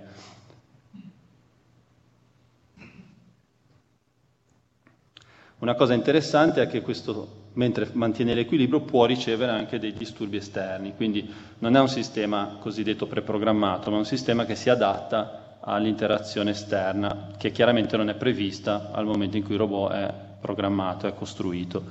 [5.61, 10.95] Una cosa interessante è che questo mentre mantiene l'equilibrio può ricevere anche dei disturbi esterni,
[10.95, 17.31] quindi non è un sistema cosiddetto preprogrammato, ma un sistema che si adatta all'interazione esterna,
[17.37, 21.83] che chiaramente non è prevista al momento in cui il robot è programmato, è costruito.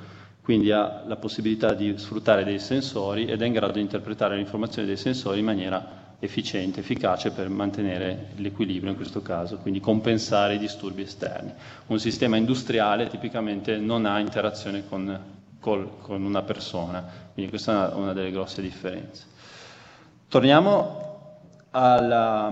[0.42, 4.42] Quindi ha la possibilità di sfruttare dei sensori ed è in grado di interpretare le
[4.42, 10.56] informazioni dei sensori in maniera efficiente, efficace per mantenere l'equilibrio in questo caso, quindi compensare
[10.56, 11.54] i disturbi esterni.
[11.88, 17.04] Un sistema industriale tipicamente non ha interazione con col, con una persona,
[17.34, 19.26] quindi questa è una, una delle grosse differenze.
[20.28, 21.06] Torniamo
[21.72, 22.52] alla,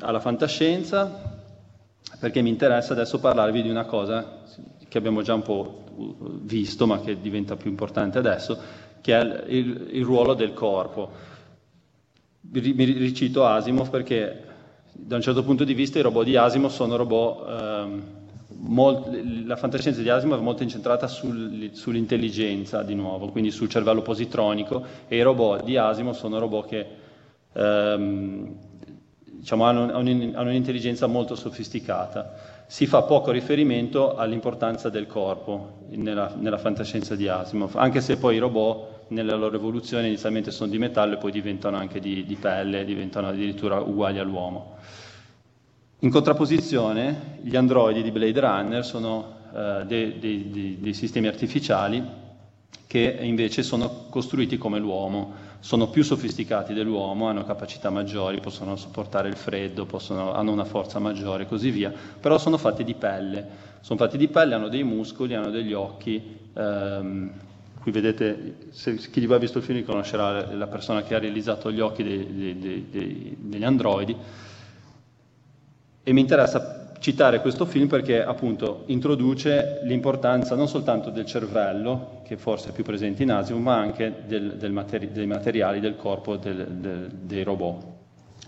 [0.00, 1.38] alla fantascienza,
[2.18, 4.42] perché mi interessa adesso parlarvi di una cosa
[4.88, 5.84] che abbiamo già un po'
[6.42, 8.58] visto, ma che diventa più importante adesso,
[9.00, 11.10] che è il, il ruolo del corpo.
[12.42, 14.44] Mi ricito Asimov perché
[14.92, 18.02] da un certo punto di vista i robot di Asimov sono robot ehm,
[18.62, 19.08] Molt,
[19.46, 24.84] la fantascienza di Asimov è molto incentrata sul, sull'intelligenza, di nuovo, quindi sul cervello positronico,
[25.08, 26.86] e i robot di Asimov sono robot che
[27.54, 28.54] ehm,
[29.24, 32.34] diciamo, hanno, hanno, un'intelligenza molto sofisticata.
[32.66, 38.36] Si fa poco riferimento all'importanza del corpo nella, nella fantascienza di Asimov, anche se poi
[38.36, 42.36] i robot nella loro evoluzione inizialmente sono di metallo e poi diventano anche di, di
[42.36, 44.76] pelle, diventano addirittura uguali all'uomo.
[46.00, 49.38] In contrapposizione, gli androidi di Blade Runner sono
[49.84, 52.18] dei, dei, dei, dei sistemi artificiali
[52.86, 59.28] che invece sono costruiti come l'uomo, sono più sofisticati dell'uomo, hanno capacità maggiori, possono sopportare
[59.28, 63.46] il freddo, possono, hanno una forza maggiore e così via, però sono fatti di pelle,
[63.80, 66.38] sono fatti di pelle, hanno dei muscoli, hanno degli occhi.
[66.54, 67.32] Ehm,
[67.80, 71.80] qui vedete, se, chi ha visto il film conoscerà la persona che ha realizzato gli
[71.80, 74.16] occhi dei, dei, dei, degli androidi.
[76.02, 82.36] E mi interessa citare questo film perché appunto introduce l'importanza non soltanto del cervello, che
[82.36, 86.36] forse è più presente in Asio, ma anche del, del materi- dei materiali del corpo
[86.36, 87.98] del, del, dei robot.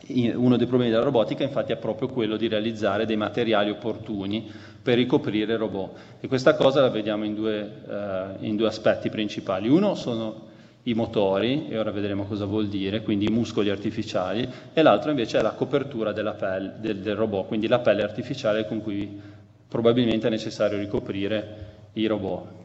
[0.09, 4.51] Uno dei problemi della robotica infatti è proprio quello di realizzare dei materiali opportuni
[4.83, 9.69] per ricoprire robot e questa cosa la vediamo in due, uh, in due aspetti principali.
[9.69, 10.51] Uno sono
[10.85, 15.39] i motori, e ora vedremo cosa vuol dire, quindi i muscoli artificiali, e l'altro invece
[15.39, 19.21] è la copertura pelle, del, del robot, quindi la pelle artificiale con cui
[19.69, 22.61] probabilmente è necessario ricoprire i robot.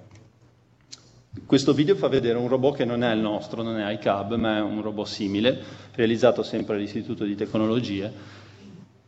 [1.45, 4.58] Questo video fa vedere un robot che non è il nostro, non è iCab, ma
[4.58, 5.58] è un robot simile,
[5.93, 8.12] realizzato sempre all'Istituto di Tecnologie,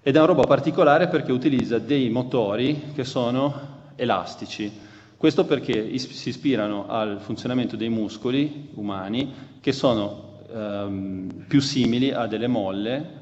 [0.02, 4.72] ed è un robot particolare perché utilizza dei motori che sono elastici,
[5.18, 12.28] questo perché si ispirano al funzionamento dei muscoli umani che sono ehm, più simili a
[12.28, 13.18] delle molle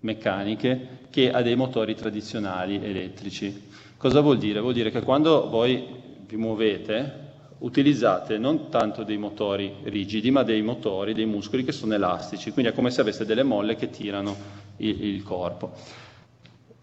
[0.00, 3.68] meccaniche che a dei motori tradizionali elettrici.
[3.96, 4.60] Cosa vuol dire?
[4.60, 5.86] Vuol dire che quando voi
[6.26, 7.28] vi muovete
[7.60, 12.70] utilizzate non tanto dei motori rigidi, ma dei motori, dei muscoli che sono elastici, quindi
[12.70, 14.36] è come se aveste delle molle che tirano
[14.76, 15.72] il, il corpo.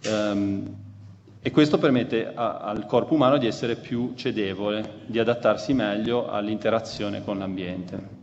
[0.09, 0.75] Um,
[1.41, 7.23] e questo permette a, al corpo umano di essere più cedevole, di adattarsi meglio all'interazione
[7.23, 8.15] con l'ambiente.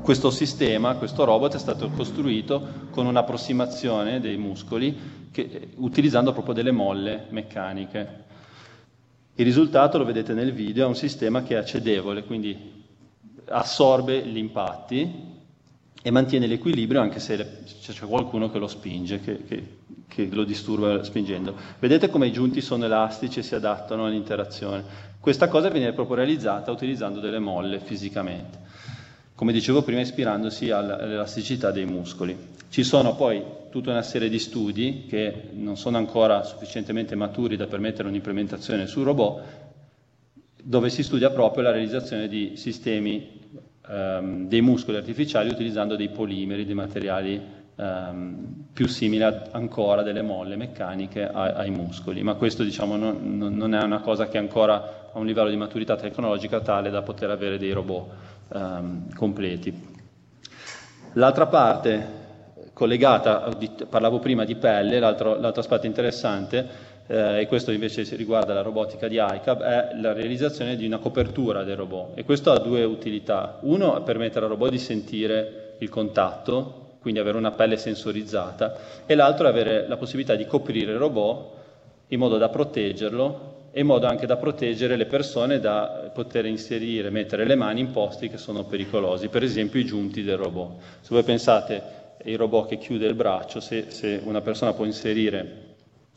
[0.00, 6.72] Questo sistema, questo robot è stato costruito con un'approssimazione dei muscoli che, utilizzando proprio delle
[6.72, 8.20] molle meccaniche.
[9.34, 12.84] Il risultato, lo vedete nel video, è un sistema che è cedevole, quindi
[13.46, 15.30] assorbe gli impatti
[16.02, 19.76] e mantiene l'equilibrio anche se c'è qualcuno che lo spinge, che, che,
[20.12, 21.54] che, lo disturba spingendo.
[21.78, 24.84] Vedete come i giunti sono elastici e si adattano all'interazione.
[25.18, 28.58] Questa cosa viene proprio realizzata utilizzando delle molle fisicamente,
[29.34, 32.36] come dicevo prima ispirandosi all'elasticità dei muscoli.
[32.68, 37.66] Ci sono poi tutta una serie di studi che non sono ancora sufficientemente maturi da
[37.66, 39.42] permettere un'implementazione sul robot,
[40.62, 43.40] dove si studia proprio la realizzazione di sistemi
[43.88, 50.22] ehm, dei muscoli artificiali utilizzando dei polimeri, dei materiali ehm, più simili a, ancora delle
[50.22, 52.22] molle meccaniche ai, ai muscoli.
[52.22, 55.96] Ma questo diciamo, non, non, è una cosa che ancora ha un livello di maturità
[55.96, 58.10] tecnologica tale da poter avere dei robot
[58.52, 59.90] ehm, completi.
[61.14, 62.20] L'altra parte
[62.72, 63.54] collegata,
[63.88, 69.08] parlavo prima di pelle, l'altro, l'altro aspetto interessante eh, e questo invece riguarda la robotica
[69.08, 72.12] di ICAB, è la realizzazione di una copertura del robot.
[72.16, 73.58] E questo ha due utilità.
[73.62, 79.46] Uno, permettere al robot di sentire il contatto, quindi avere una pelle sensorizzata, e l'altro
[79.46, 81.50] è avere la possibilità di coprire il robot
[82.08, 87.10] in modo da proteggerlo e in modo anche da proteggere le persone da poter inserire,
[87.10, 90.80] mettere le mani in posti che sono pericolosi, per esempio i giunti del robot.
[91.00, 91.82] Se voi pensate
[92.24, 95.70] il robot che chiude il braccio, se, se una persona può inserire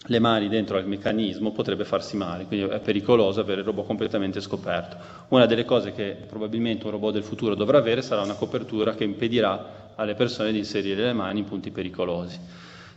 [0.08, 4.40] le mani dentro al meccanismo potrebbe farsi male, quindi è pericoloso avere il robot completamente
[4.42, 4.98] scoperto.
[5.30, 9.04] Una delle cose che probabilmente un robot del futuro dovrà avere sarà una copertura che
[9.04, 12.40] impedirà alle persone di inserire le mani in punti pericolosi.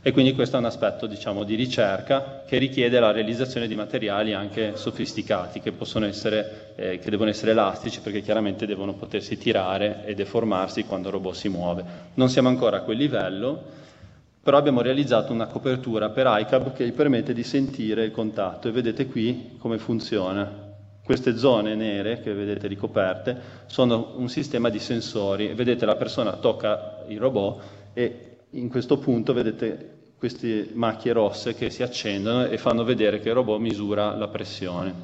[0.01, 4.33] E quindi questo è un aspetto diciamo, di ricerca che richiede la realizzazione di materiali
[4.33, 5.73] anche sofisticati, che,
[6.07, 11.15] essere, eh, che devono essere elastici perché chiaramente devono potersi tirare e deformarsi quando il
[11.15, 11.85] robot si muove.
[12.15, 13.61] Non siamo ancora a quel livello,
[14.41, 18.71] però abbiamo realizzato una copertura per iCab che gli permette di sentire il contatto e
[18.71, 20.68] vedete qui come funziona.
[21.09, 25.55] Queste zone nere che vedete ricoperte sono un sistema di sensori.
[25.55, 27.63] Vedete la persona tocca il robot
[27.95, 33.31] e in questo punto vedete queste macchie rosse che si accendono e fanno vedere che
[33.31, 34.95] il robot misura la pressione.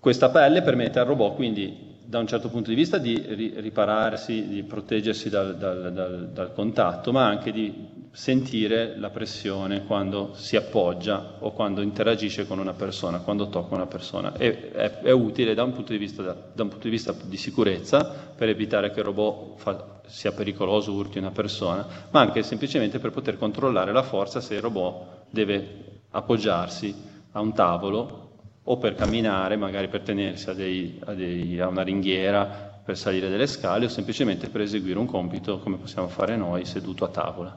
[0.00, 4.62] Questa pelle permette al robot quindi da un certo punto di vista di ripararsi, di
[4.62, 11.38] proteggersi dal, dal, dal, dal, contatto, ma anche di sentire la pressione quando si appoggia
[11.40, 14.32] o quando interagisce con una persona, quando tocca una persona.
[14.36, 18.48] E, è, è, utile da un, vista, da un, punto di vista, di sicurezza per
[18.48, 23.36] evitare che il robot fa, sia pericoloso, urti una persona, ma anche semplicemente per poter
[23.36, 26.94] controllare la forza se il robot deve appoggiarsi
[27.32, 28.23] a un tavolo
[28.64, 33.30] o per camminare, magari per tenersi a, dei, a, dei, a, una ringhiera, per salire
[33.30, 37.56] delle scale o semplicemente per eseguire un compito come possiamo fare noi seduto a tavola.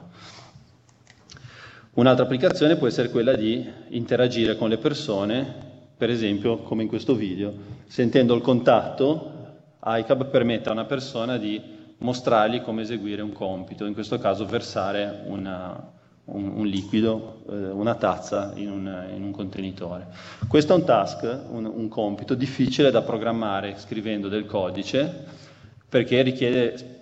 [1.94, 5.66] Un'altra applicazione può essere quella di interagire con le persone
[5.98, 7.52] per esempio come in questo video.
[7.86, 9.32] Sentendo il contatto,
[9.84, 11.60] iCab permette a una persona di
[11.98, 15.92] mostrargli come eseguire un compito, in questo caso versare una,
[16.28, 20.08] un, un, liquido, eh, una tazza in un, in un, contenitore.
[20.46, 25.24] Questo è un task, un, un compito difficile da programmare scrivendo del codice
[25.88, 26.96] perché richiede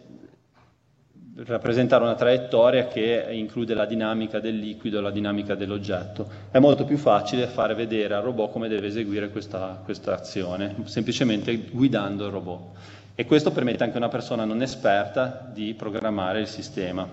[1.44, 6.28] rappresentare una traiettoria che include la dinamica del liquido e la dinamica dell'oggetto.
[6.50, 11.54] È molto più facile fare vedere al robot come deve eseguire questa, questa azione, semplicemente
[11.70, 12.76] guidando il robot.
[13.14, 17.08] E questo permette anche a una persona non esperta di programmare il sistema,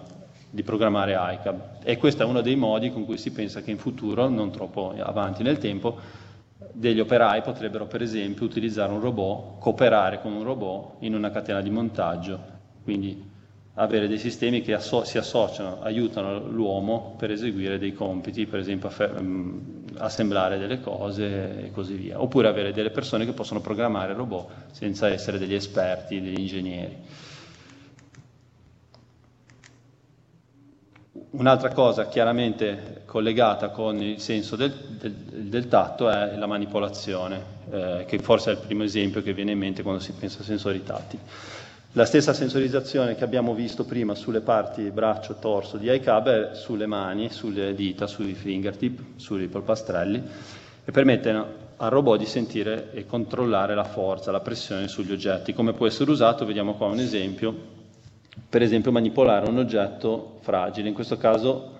[0.53, 1.61] di programmare ICAB.
[1.83, 4.93] E questo è uno dei modi con cui si pensa che in futuro, non troppo
[4.99, 5.97] avanti nel tempo,
[6.71, 11.59] degli operai potrebbero per esempio utilizzare un robot, cooperare con un robot in una catena
[11.59, 12.39] di montaggio.
[12.83, 13.31] Quindi
[13.75, 18.91] avere dei sistemi che asso- si associano, aiutano l'uomo per eseguire dei compiti, per esempio
[19.17, 19.59] um,
[19.97, 25.07] assemblare delle cose e così via, oppure avere delle persone che possono programmare robot senza
[25.09, 26.95] essere degli esperti, degli ingegneri.
[31.35, 38.05] Un'altra cosa chiaramente collegata con il senso del, del, del tatto è la manipolazione, eh,
[38.07, 40.83] che forse è il primo esempio che viene in mente quando si pensa a sensori
[40.83, 41.23] tattili.
[41.93, 46.85] La stessa sensorizzazione che abbiamo visto prima sulle parti braccio, torso di iCab è sulle
[46.85, 50.21] mani, sulle dita, sui fingertip, sui polpastrelli
[50.85, 55.51] e permette al robot di sentire e controllare la forza, la pressione sugli oggetti.
[55.53, 57.81] Come può essere usato, vediamo qua un esempio,
[58.49, 61.71] per esempio manipolare un oggetto fragile, in questo caso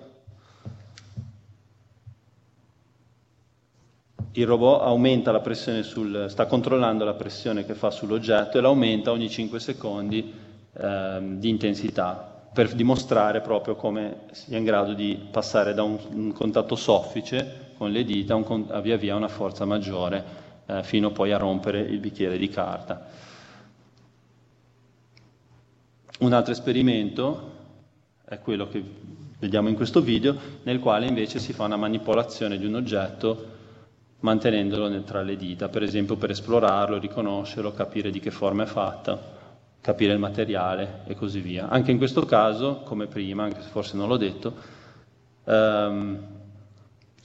[4.36, 9.12] il robot aumenta la pressione sul, sta controllando la pressione che fa sull'oggetto e l'aumenta
[9.12, 10.32] ogni 5 secondi
[10.72, 16.32] eh, di intensità per dimostrare proprio come sia in grado di passare da un, un
[16.32, 20.24] contatto soffice con le dita un, a via via una forza maggiore
[20.66, 23.06] eh, fino poi a rompere il bicchiere di carta.
[26.20, 27.52] Un altro esperimento
[28.24, 28.82] è quello che
[29.38, 33.52] vediamo in questo video, nel quale invece si fa una manipolazione di un oggetto
[34.20, 39.20] mantenendolo tra le dita, per esempio per esplorarlo, riconoscerlo, capire di che forma è fatta,
[39.80, 41.68] capire il materiale e così via.
[41.68, 44.54] Anche in questo caso, come prima, anche se forse non l'ho detto,
[45.44, 46.18] ehm,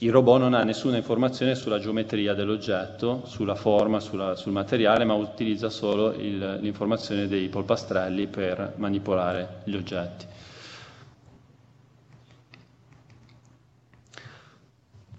[0.02, 5.12] il robot non ha nessuna informazione sulla geometria dell'oggetto, sulla forma, sulla, sul materiale, ma
[5.14, 10.26] utilizza solo il, l'informazione dei polpastrelli per manipolare gli oggetti.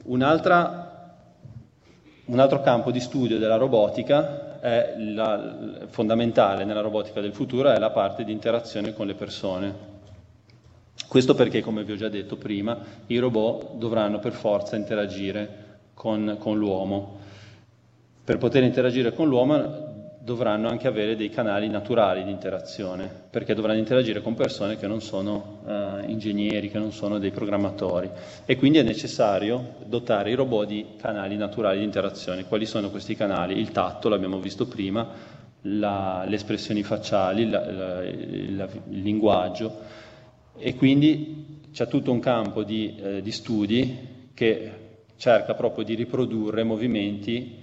[0.03, 0.89] Un altro
[2.61, 4.49] campo di studio della robotica
[4.97, 5.57] la,
[5.89, 9.89] fondamentale nella robotica del futuro è la parte di interazione con le persone.
[11.07, 12.77] Questo perché, come vi ho già detto prima,
[13.07, 17.19] i robot dovranno per forza interagire con, con l'uomo.
[18.23, 19.89] Per poter interagire con l'uomo
[20.23, 25.01] dovranno anche avere dei canali naturali di interazione, perché dovranno interagire con persone che non
[25.01, 28.09] sono uh, ingegneri, che non sono dei programmatori
[28.45, 32.45] e quindi è necessario dotare i robot di canali naturali di interazione.
[32.45, 33.59] Quali sono questi canali?
[33.59, 35.07] Il tatto, l'abbiamo visto prima,
[35.63, 39.99] la, le espressioni facciali, la, la, il linguaggio
[40.57, 44.71] e quindi c'è tutto un campo di, eh, di studi che
[45.17, 47.59] cerca proprio di riprodurre movimenti,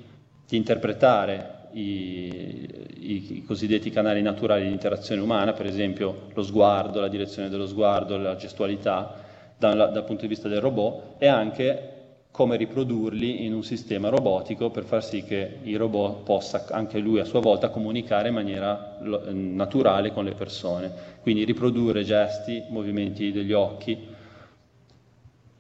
[0.47, 2.68] di interpretare i,
[2.99, 7.66] i, i, cosiddetti canali naturali di interazione umana, per esempio lo sguardo, la direzione dello
[7.66, 9.24] sguardo, la gestualità,
[9.59, 11.97] da, dal punto di vista del robot, e anche
[12.30, 17.18] come riprodurli in un sistema robotico per far sì che il robot possa anche lui
[17.18, 23.52] a sua volta comunicare in maniera naturale con le persone, quindi riprodurre gesti, movimenti degli
[23.52, 24.16] occhi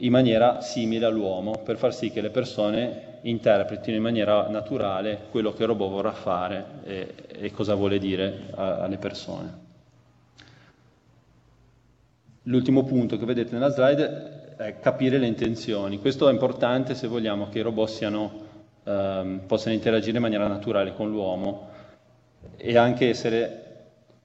[0.00, 5.52] in maniera simile all'uomo per far sì che le persone interpretino in maniera naturale quello
[5.52, 9.66] che il robot vorrà fare e, e cosa vuole dire a, alle persone.
[12.44, 16.00] L'ultimo punto che vedete nella slide è capire le intenzioni.
[16.00, 18.32] Questo è importante se vogliamo che i robot siano,
[18.82, 21.68] ehm, possano interagire in maniera naturale con l'uomo
[22.56, 23.64] e anche essere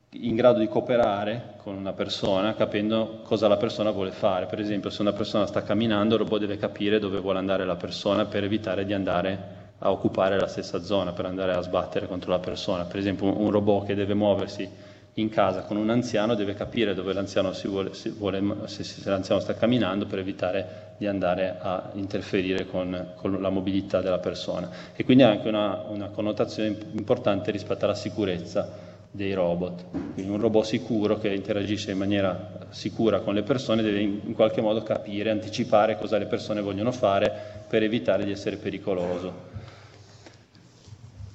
[0.10, 4.48] in grado di cooperare con una persona capendo cosa la persona vuole fare.
[4.48, 7.76] Per esempio, se una persona sta camminando, il robot deve capire dove vuole andare la
[7.76, 12.32] persona per evitare di andare a occupare la stessa zona, per andare a sbattere contro
[12.32, 12.86] la persona.
[12.86, 14.68] Per esempio, un robot che deve muoversi
[15.16, 19.08] in casa con un anziano deve capire dove l'anziano, si vuole, si vuole, se, se,
[19.10, 24.70] l'anziano sta camminando per evitare di andare a interferire con, con la mobilità della persona.
[24.96, 29.86] E quindi ha anche una, una connotazione importante rispetto alla sicurezza dei robot.
[30.14, 34.62] Quindi un robot sicuro che interagisce in maniera sicura con le persone deve in qualche
[34.62, 37.32] modo capire, anticipare cosa le persone vogliono fare
[37.68, 39.53] per evitare di essere pericoloso.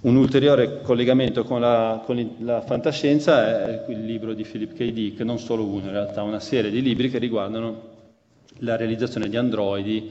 [0.08, 4.90] Un ulteriore collegamento con la, con la, fantascienza è il libro di Philip K.
[4.90, 7.82] Dick, non solo uno, in realtà una serie di libri che riguardano
[8.60, 10.10] la realizzazione di androidi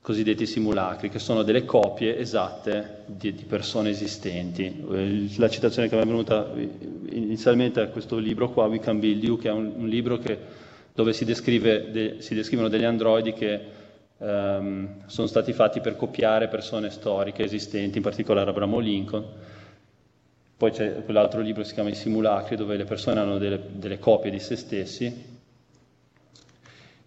[0.00, 4.82] cosiddetti simulacri, che sono delle copie esatte di, di persone esistenti.
[5.36, 6.50] La citazione che mi è venuta
[7.10, 10.38] inizialmente è questo libro qua, We Can Build You, che è un, un libro che,
[10.94, 13.60] dove si, descrive de, si descrivono degli androidi che
[14.20, 19.24] Um, sono stati fatti per copiare persone storiche esistenti, in particolare Abramo Lincoln.
[20.56, 24.00] Poi c'è quell'altro libro che si chiama I simulacri, dove le persone hanno delle, delle
[24.00, 25.36] copie di se stessi.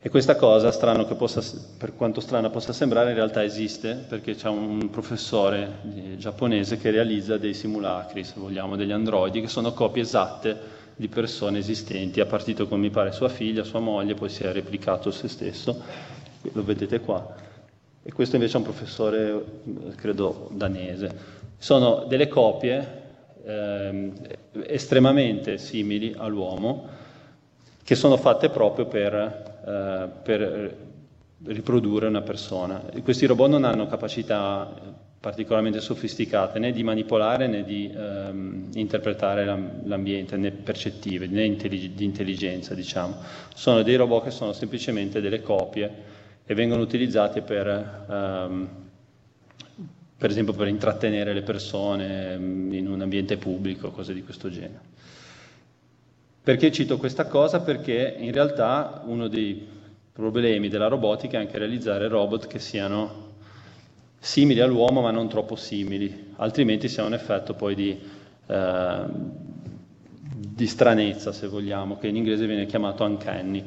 [0.03, 0.71] E questa cosa,
[1.15, 1.43] possa,
[1.77, 5.79] per quanto strana possa sembrare, in realtà esiste, perché c'è un professore
[6.15, 10.57] giapponese che realizza dei simulacri, se vogliamo, degli androidi, che sono copie esatte
[10.95, 12.21] di persone esistenti.
[12.21, 16.19] Ha partito con, mi pare, sua figlia, sua moglie, poi si è replicato se stesso
[16.53, 17.35] lo vedete qua.
[18.03, 19.43] E questo invece è un professore,
[19.95, 21.39] credo, danese.
[21.57, 22.99] Sono delle copie
[23.43, 24.11] eh,
[24.65, 26.99] estremamente simili all'uomo
[27.83, 30.77] che sono fatte proprio per, eh, per
[31.43, 32.89] riprodurre una persona.
[32.91, 39.45] E questi robot non hanno capacità particolarmente sofisticate né di manipolare né di ehm, interpretare
[39.83, 43.17] l'ambiente, né percettive, né intellig- di intelligenza, diciamo.
[43.53, 48.69] Sono dei robot che sono semplicemente delle copie e vengono utilizzate per, um,
[50.17, 54.89] per esempio per intrattenere le persone mm, in un ambiente pubblico, cose di questo genere.
[56.43, 57.61] Perché cito questa cosa?
[57.61, 59.65] Perché in realtà uno dei
[60.11, 63.29] problemi della robotica è anche realizzare robot che siano
[64.19, 67.99] simili all'uomo ma non troppo simili, altrimenti si ha un effetto poi di,
[68.47, 69.03] eh,
[70.29, 73.63] di stranezza, se vogliamo, che in inglese viene chiamato uncanny.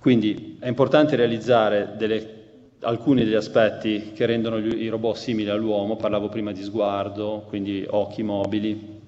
[0.00, 2.38] Quindi è importante realizzare delle,
[2.80, 8.22] alcuni degli aspetti che rendono i robot simili all'uomo, parlavo prima di sguardo, quindi occhi
[8.22, 8.98] mobili,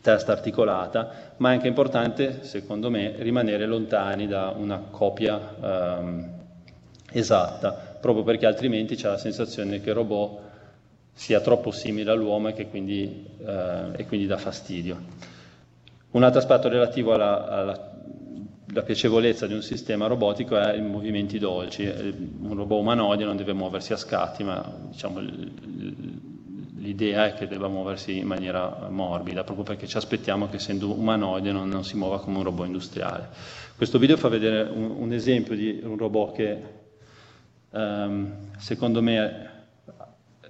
[0.00, 6.30] testa articolata, ma è anche importante, secondo me, rimanere lontani da una copia ehm,
[7.12, 7.70] esatta,
[8.00, 10.38] proprio perché altrimenti c'è la sensazione che il robot
[11.12, 14.98] sia troppo simile all'uomo e che quindi, eh, e quindi dà fastidio.
[16.10, 17.89] Un altro aspetto relativo alla, alla
[18.72, 21.84] la piacevolezza di un sistema robotico è i movimenti dolci.
[21.84, 25.20] Un robot umanoide non deve muoversi a scatti, ma diciamo,
[26.78, 31.52] l'idea è che debba muoversi in maniera morbida, proprio perché ci aspettiamo che essendo umanoide
[31.52, 33.28] non, non si muova come un robot industriale.
[33.76, 36.62] Questo video fa vedere un, un esempio di un robot che
[37.70, 39.48] um, secondo me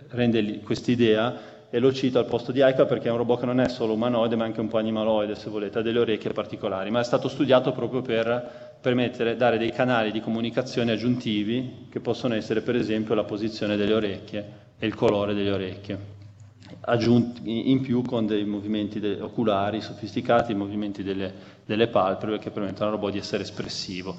[0.08, 3.60] rende quest'idea e lo cito al posto di Aika perché è un robot che non
[3.60, 6.98] è solo umanoide ma anche un po' animaloide se volete, ha delle orecchie particolari, ma
[6.98, 12.62] è stato studiato proprio per permettere, dare dei canali di comunicazione aggiuntivi che possono essere
[12.62, 15.98] per esempio la posizione delle orecchie e il colore delle orecchie,
[16.80, 21.32] aggiunti in più con dei movimenti oculari sofisticati, movimenti delle,
[21.64, 24.16] delle palpebre che permettono al robot di essere espressivo.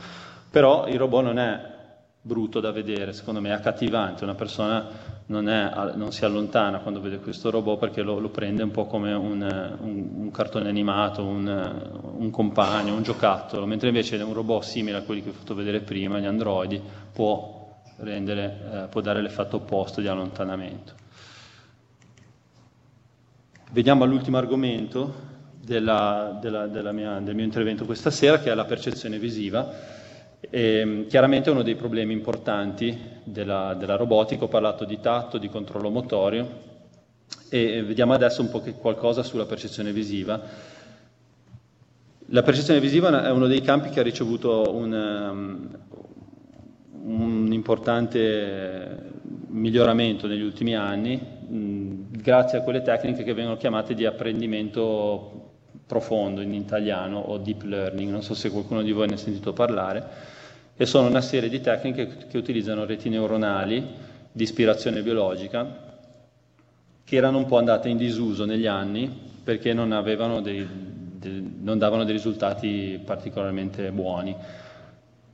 [0.49, 1.79] Però il robot non è
[2.23, 4.87] brutto da vedere, secondo me è accattivante, una persona
[5.25, 8.85] non, è, non si allontana quando vede questo robot perché lo, lo prende un po'
[8.85, 9.41] come un,
[9.79, 15.01] un, un cartone animato, un, un, compagno, un giocattolo, mentre invece un robot simile a
[15.01, 16.79] quelli che ho fatto vedere prima, gli androidi,
[17.11, 20.93] può, rendere, eh, può dare l'effetto opposto di allontanamento.
[23.71, 28.65] Vediamo all'ultimo argomento della, della, della mia, del mio intervento questa sera, che è la
[28.65, 29.99] percezione visiva.
[30.49, 35.49] E, ehm, chiaramente uno dei problemi importanti della, della, robotica, ho parlato di tatto, di
[35.49, 36.69] controllo motorio
[37.49, 40.41] e vediamo adesso un po' qualcosa sulla percezione visiva.
[42.27, 45.69] La percezione visiva è uno dei campi che ha ricevuto un, um,
[47.03, 49.09] un importante
[49.47, 55.50] miglioramento negli ultimi anni, mh, grazie a quelle tecniche che vengono chiamate di apprendimento
[55.91, 59.51] profondo in italiano o deep learning, non so se qualcuno di voi ne ha sentito
[59.51, 60.07] parlare
[60.77, 63.85] e sono una serie di tecniche che utilizzano reti neuronali
[64.31, 65.89] di ispirazione biologica
[67.03, 69.13] che erano un po' andate in disuso negli anni
[69.43, 69.89] perché non,
[70.41, 70.65] dei,
[71.19, 74.33] dei, non davano dei risultati particolarmente buoni.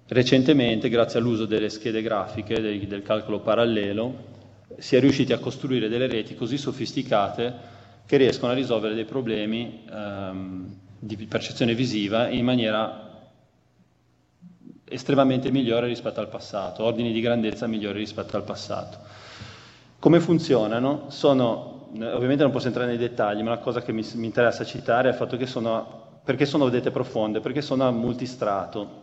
[0.08, 4.16] Recentemente, grazie all'uso delle schede grafiche, del, del calcolo parallelo,
[4.80, 7.76] si è riusciti a costruire delle reti così sofisticate
[8.08, 13.04] che riescono a risolvere dei problemi ehm, di percezione visiva in maniera
[14.86, 18.98] estremamente migliore rispetto al passato, ordini di grandezza migliori rispetto al passato.
[20.00, 21.08] Come funzionano?
[21.10, 25.10] Sono, ovviamente non posso entrare nei dettagli, ma la cosa che mi, mi interessa citare
[25.10, 29.02] è il fatto che sono, perché sono vedete profonde, perché sono a multistrato,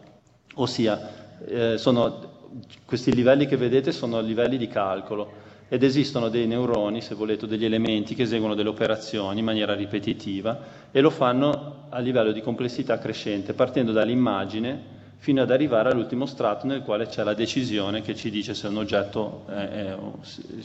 [0.54, 1.10] ossia
[1.46, 2.46] eh, sono,
[2.86, 7.64] questi livelli che vedete sono livelli di calcolo ed esistono dei neuroni, se volete, degli
[7.64, 10.58] elementi che eseguono delle operazioni in maniera ripetitiva
[10.90, 14.92] e lo fanno a livello di complessità crescente, partendo dall'immagine
[15.24, 18.76] fino ad arrivare all'ultimo strato nel quale c'è la decisione che ci dice se un
[18.76, 19.96] oggetto, è, è,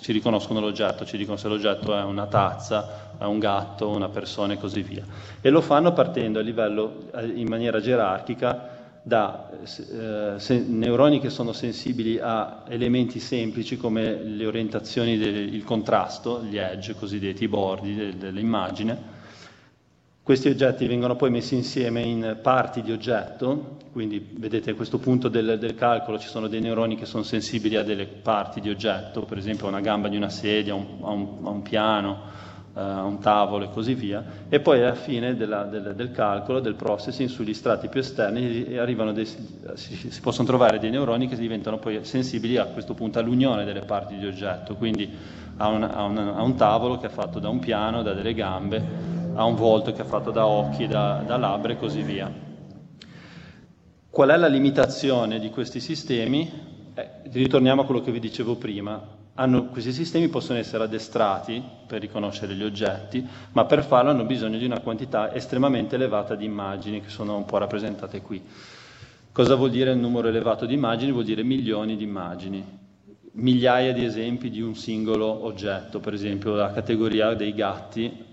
[0.01, 4.53] ci riconoscono l'oggetto, ci dicono se l'oggetto è una tazza, è un gatto, una persona
[4.53, 5.05] e così via.
[5.39, 12.19] E lo fanno partendo a livello, in maniera gerarchica da eh, neuroni che sono sensibili
[12.19, 19.17] a elementi semplici come le orientazioni, del, contrasto, gli edge cosiddetti, i bordi de, dell'immagine.
[20.21, 25.27] Questi oggetti vengono poi messi insieme in parti di oggetto, quindi vedete a questo punto
[25.27, 29.23] del, del calcolo ci sono dei neuroni che sono sensibili a delle parti di oggetto,
[29.23, 32.21] per esempio a una gamba di una sedia, a un, a un, a un piano,
[32.79, 36.75] eh, un tavolo e così via, e poi alla fine della, del, del, calcolo, del
[36.75, 41.99] processing, sugli strati più esterni dei, si, si, possono trovare dei neuroni che diventano poi
[42.05, 45.09] sensibili a questo punto all'unione delle parti di oggetto, quindi
[45.57, 48.33] a un, a un, a un tavolo che è fatto da un piano, da delle
[48.33, 48.81] gambe,
[49.33, 52.31] a un volto che è fatto da occhi, da, da labbra e così via.
[54.09, 56.49] Qual è la limitazione di questi sistemi?
[56.93, 62.01] Eh, ritorniamo a quello che vi dicevo prima hanno, questi sistemi possono essere addestrati per
[62.01, 67.01] riconoscere gli oggetti, ma per farlo hanno bisogno di una quantità estremamente elevata di immagini
[67.01, 68.43] che sono un po' rappresentate qui.
[69.31, 71.13] Cosa vuol dire un numero elevato di immagini?
[71.13, 72.63] Vuol dire milioni di immagini,
[73.33, 78.27] migliaia di esempi di un singolo oggetto, per esempio la categoria dei gatti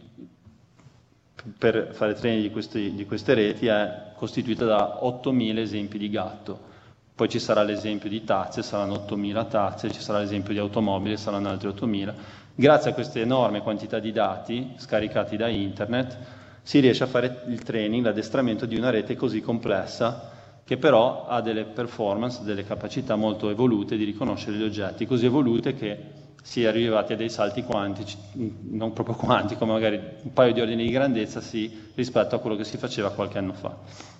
[1.56, 6.74] per fare training di, questi, di queste reti è costituita da 8.000 esempi di gatto
[7.16, 11.48] poi ci sarà l'esempio di tazze, saranno 8.000 tazze, ci sarà l'esempio di automobili, saranno
[11.48, 12.12] altri 8.000.
[12.54, 16.18] Grazie a queste enorme quantità di dati scaricati da internet
[16.62, 20.30] si riesce a fare il training, l'addestramento di una rete così complessa
[20.62, 25.74] che però ha delle performance, delle capacità molto evolute di riconoscere gli oggetti, così evolute
[25.74, 25.98] che
[26.42, 28.18] si è arrivati a dei salti quantici,
[28.72, 32.56] non proprio quantici, come magari un paio di ordini di grandezza sì, rispetto a quello
[32.56, 34.15] che si faceva qualche anno fa.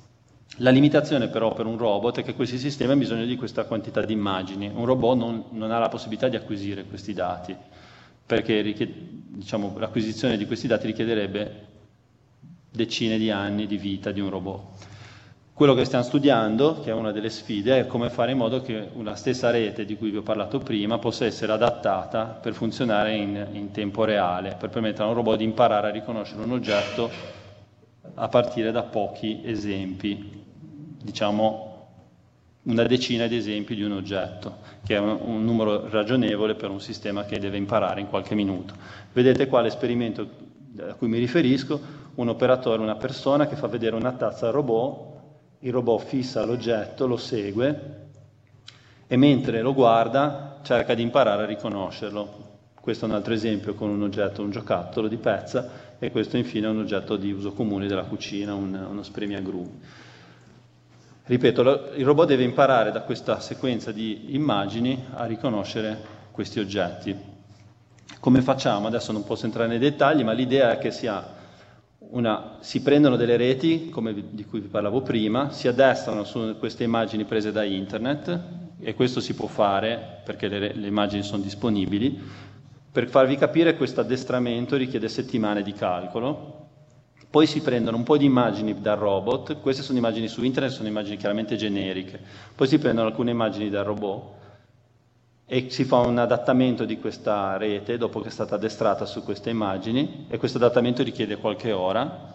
[0.59, 4.03] La limitazione però per un robot è che questi sistemi hanno bisogno di questa quantità
[4.03, 4.71] di immagini.
[4.73, 7.55] Un robot non, non ha la possibilità di acquisire questi dati,
[8.25, 8.95] perché richied-
[9.37, 11.65] diciamo, l'acquisizione di questi dati richiederebbe
[12.71, 14.63] decine di anni di vita di un robot.
[15.53, 18.91] Quello che stiamo studiando, che è una delle sfide, è come fare in modo che
[18.93, 23.47] una stessa rete di cui vi ho parlato prima possa essere adattata per funzionare in,
[23.53, 27.11] in tempo reale, per permettere a un robot di imparare a riconoscere un oggetto
[28.15, 30.45] a partire da pochi esempi
[31.07, 31.75] diciamo,
[32.63, 36.81] una decina di esempi di un oggetto, che è un, un, numero ragionevole per un
[36.81, 38.75] sistema che deve imparare in qualche minuto.
[39.13, 40.29] Vedete qua l'esperimento
[40.81, 41.81] a cui mi riferisco,
[42.17, 45.15] un operatore, una persona che fa vedere una tazza al robot,
[45.61, 48.05] il robot fissa l'oggetto, lo segue
[49.07, 52.45] e mentre lo guarda cerca di imparare a riconoscerlo.
[52.81, 56.67] Questo è un altro esempio con un oggetto, un giocattolo di pezza e questo infine
[56.67, 59.81] è un oggetto di uso comune della cucina, un, uno spremiagrumi.
[61.25, 67.17] Ripeto, il robot deve imparare da questa sequenza di immagini a riconoscere questi oggetti.
[68.21, 68.87] Come facciamo?
[68.87, 71.35] Adesso non posso entrare nei dettagli, ma l'idea è che sia
[72.11, 76.57] una, si prendono delle reti, come vi, di cui vi parlavo prima, si addestrano su
[76.59, 78.41] queste immagini prese da internet,
[78.79, 82.21] e questo si può fare perché le, le immagini sono disponibili.
[82.97, 86.69] Per farvi capire, questo addestramento richiede settimane di calcolo,
[87.29, 90.89] poi si prendono un po' di immagini dal robot, queste sono immagini su internet, sono
[90.89, 92.19] immagini chiaramente generiche,
[92.55, 94.23] poi si prendono alcune immagini dal robot
[95.45, 99.51] e si fa un adattamento di questa rete dopo che è stata addestrata su queste
[99.51, 100.25] immagini.
[100.31, 102.33] E questo adattamento richiede qualche ora.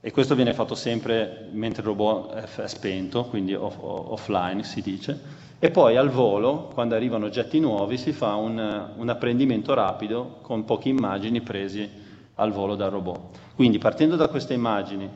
[0.00, 5.20] E questo viene fatto sempre mentre il robot è spento, quindi off- offline si dice,
[5.60, 10.64] e poi al volo, quando arrivano oggetti nuovi, si fa un, un apprendimento rapido con
[10.64, 11.88] poche immagini presi
[12.36, 13.20] al volo dal robot.
[13.56, 15.08] Quindi partendo da queste immagini,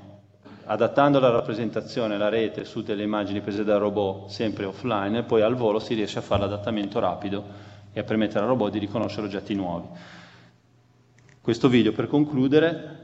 [0.65, 5.55] adattando la rappresentazione, la rete su delle immagini prese dal robot sempre offline, poi al
[5.55, 7.45] volo si riesce a fare l'adattamento rapido
[7.93, 9.87] e a permettere al robot di riconoscere oggetti nuovi.
[11.41, 12.99] Questo video per concludere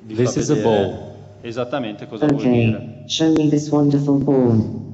[0.00, 2.36] vi This fa vedere esattamente cosa okay.
[2.36, 3.02] vuol dire.
[3.06, 4.85] Show me this wonderful ball.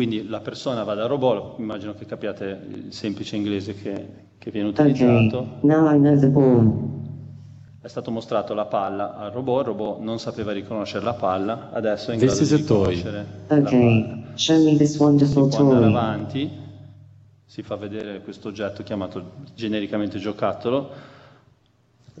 [0.00, 4.68] Quindi la persona va dal robot, immagino che capiate il semplice inglese che, che viene
[4.68, 5.38] utilizzato.
[5.40, 5.58] Okay.
[5.60, 6.88] Now I know the ball.
[7.82, 12.12] È stato mostrato la palla al robot, il robot non sapeva riconoscere la palla, adesso
[12.12, 12.94] è in This grado di toy.
[12.94, 13.60] riconoscere Okay.
[13.60, 14.22] la palla.
[14.36, 15.90] Show me this wonderful Si può andare toy.
[15.90, 16.50] avanti,
[17.44, 20.90] si fa vedere questo oggetto chiamato genericamente giocattolo.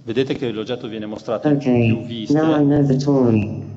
[0.02, 2.04] Vedete che l'oggetto viene mostrato in più Okay.
[2.04, 2.34] viste.
[2.38, 3.69] Now I know the toy.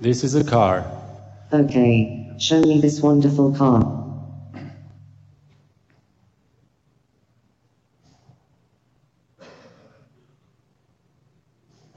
[0.00, 0.84] This is a car.
[1.52, 3.80] Okay, show me this wonderful car.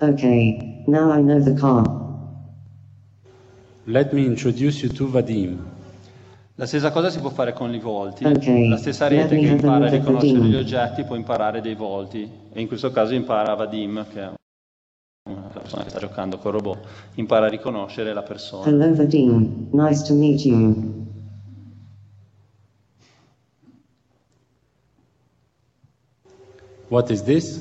[0.01, 1.83] Okay, now I know the car.
[3.85, 5.71] Let me introduce you to Vadim.
[6.55, 8.25] La stessa cosa si può fare con i volti.
[8.25, 10.51] Ok, La stessa rete che impara a riconoscere Vadim.
[10.51, 12.29] gli oggetti può imparare dei volti.
[12.51, 14.31] E in questo caso impara Vadim, che è
[15.63, 16.79] persona che sta giocando col robot,
[17.15, 18.65] impara a riconoscere la persona.
[18.67, 21.01] Hello Vadim, nice to meet you.
[26.89, 27.59] What is this?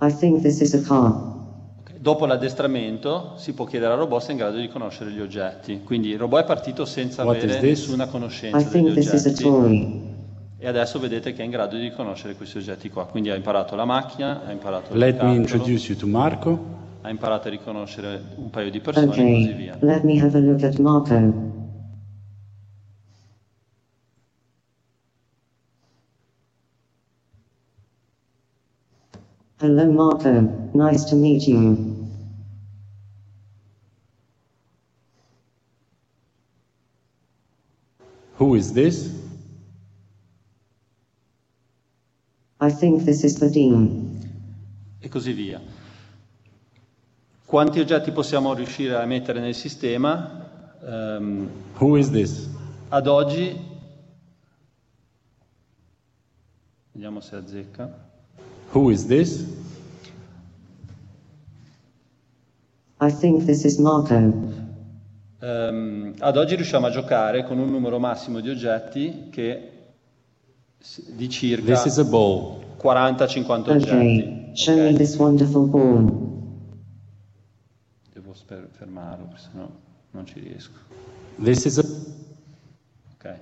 [0.00, 1.32] I think this is a car.
[1.96, 5.80] Dopo l'addestramento si può chiedere al robot se è in grado di riconoscere gli oggetti.
[5.84, 9.24] Quindi il robot è partito senza What avere nessuna I conoscenza degli think this is
[9.24, 9.42] a oggetti.
[9.42, 10.12] toy.
[10.58, 13.06] E adesso vedete che è in grado di riconoscere questi oggetti qua.
[13.06, 16.82] Quindi ha imparato la macchina, ha imparato il Let me introduce you to Marco.
[17.04, 19.76] Ha imparato a riconoscere un paio di persone e così Okay, via.
[19.82, 21.52] let me have a look at Marco.
[29.60, 30.40] Hello Marco,
[30.74, 31.76] nice to meet you.
[38.36, 39.12] Who is this?
[42.60, 44.12] I think this is Vadim.
[45.00, 45.60] e così via.
[47.46, 50.76] Quanti oggetti possiamo riuscire a mettere nel sistema?
[50.82, 52.48] Ehm, Who is this?
[52.88, 53.54] ad oggi,
[56.92, 58.02] vediamo se azzecca,
[58.72, 59.44] Who is this?
[63.00, 64.14] I think this is Marco.
[65.40, 69.70] Ehm, ad oggi riusciamo a giocare con un numero massimo di oggetti che
[71.08, 72.62] di circa This is a ball.
[72.80, 73.84] 40-50 oggetti.
[73.90, 74.96] Okay, show me ok?
[74.96, 76.23] this wonderful ball.
[78.44, 79.66] Sper- fermarlo, perché sennò
[80.10, 80.72] non ci riesco.
[83.14, 83.34] Ok,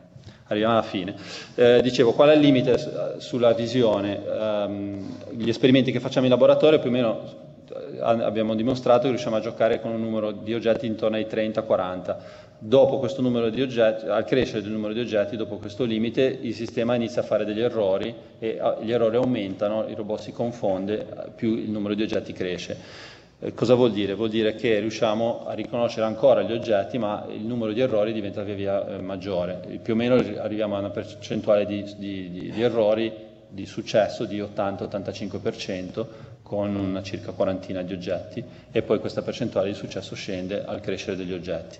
[0.47, 1.17] arriviamo alla fine.
[1.57, 4.25] Eh, dicevo, qual è il limite sulla visione?
[4.25, 7.21] Ehm, gli esperimenti che facciamo in laboratorio più o meno
[7.69, 12.17] eh, abbiamo dimostrato che riusciamo a giocare con un numero di oggetti intorno ai 30-40.
[12.59, 16.55] Dopo questo numero di oggetti, al crescere del numero di oggetti, dopo questo limite, il
[16.55, 21.05] sistema inizia a fare degli errori e ah, gli errori aumentano, il robot si confonde,
[21.35, 23.11] più il numero di oggetti cresce.
[23.45, 24.15] Eh, Cosa vuol dire?
[24.15, 28.43] Vuol dire che riusciamo a riconoscere ancora gli oggetti, ma il numero di errori diventa
[28.45, 29.63] via via eh, maggiore.
[29.69, 33.13] E più o meno arriviamo a una percentuale di, di- di- di errori
[33.49, 36.07] di successo di 80-85%
[36.43, 41.17] con una circa quarantina di oggetti e poi questa percentuale di successo scende al crescere
[41.17, 41.79] degli oggetti.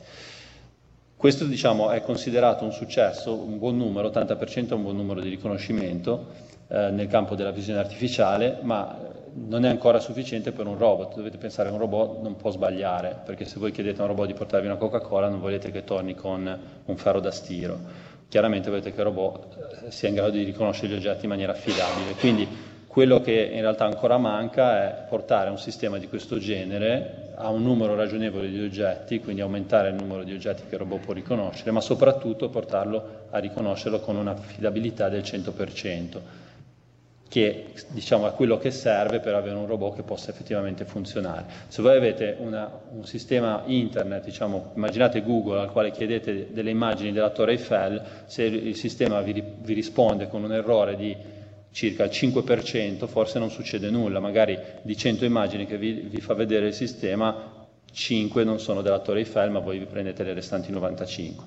[1.17, 5.29] Questo diciamo, è considerato un successo, un buon numero, 80% è un buon numero di
[5.29, 6.27] riconoscimento
[6.67, 11.17] eh, nel campo della visione artificiale, ma eh, non è ancora sufficiente per un robot.
[11.17, 14.27] Dovete pensare che un robot non può sbagliare, perché se voi chiedete a un robot
[14.27, 17.79] di portarvi una Coca-Cola non volete che torni con un ferro da stiro.
[18.29, 21.53] Chiaramente volete che il robot eh, sia in grado di riconoscere gli oggetti in maniera
[21.53, 22.15] affidabile.
[22.19, 22.49] Quindi
[22.87, 27.63] quello che in realtà ancora manca è portare un sistema di questo genere a un
[27.63, 31.71] numero ragionevole di oggetti, quindi aumentare il numero di oggetti che il robot può riconoscere,
[31.71, 36.21] ma soprattutto portarlo a riconoscerlo con un'affidabilità del 100%,
[37.33, 41.47] che diciamo, è quello che serve per avere un robot che possa effettivamente funzionare.
[41.69, 47.11] Se voi avete una- un sistema internet, diciamo, immaginate Google al quale chiedete delle immagini
[47.11, 51.17] della Torre Eiffel, se il sistema vi, vi risponde con un errore di
[51.71, 56.35] circa il 5%, forse non succede nulla, magari di 100 immagini che vi, vi fa
[56.35, 60.71] vedere il sistema, 5 non sono della Torre Eiffel, ma voi vi prendete le restanti
[60.71, 61.45] 95.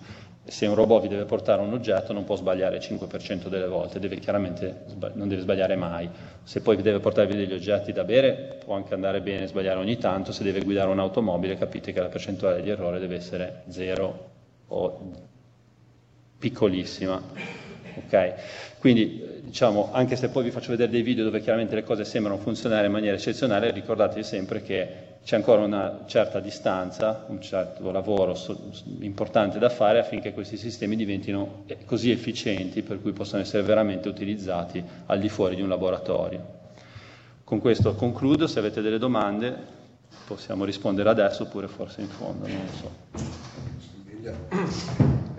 [0.48, 4.00] Se un robot vi deve portare un oggetto non può sbagliare il 5% delle volte,
[4.00, 6.08] deve chiaramente non deve sbagliare mai.
[6.44, 10.32] Se poi deve portarvi degli oggetti da bere può anche andare bene sbagliare ogni tanto,
[10.32, 14.30] se deve guidare un'automobile capite che la percentuale di errore deve essere zero
[14.68, 15.12] o
[16.38, 17.22] piccolissima.
[18.06, 18.34] Ok?
[18.78, 22.38] Quindi diciamo, anche se poi vi faccio vedere dei video dove chiaramente le cose sembrano
[22.38, 28.36] funzionare in maniera eccezionale, ricordatevi sempre che c'è ancora una certa distanza, un certo lavoro
[28.36, 28.56] so-
[29.00, 34.08] importante da fare affinché questi sistemi diventino eh, così efficienti per cui possano essere veramente
[34.08, 36.46] utilizzati al di fuori di un laboratorio.
[37.44, 39.74] Con questo concludo, se avete delle domande
[40.28, 42.92] possiamo rispondere adesso oppure forse in fondo, non lo so.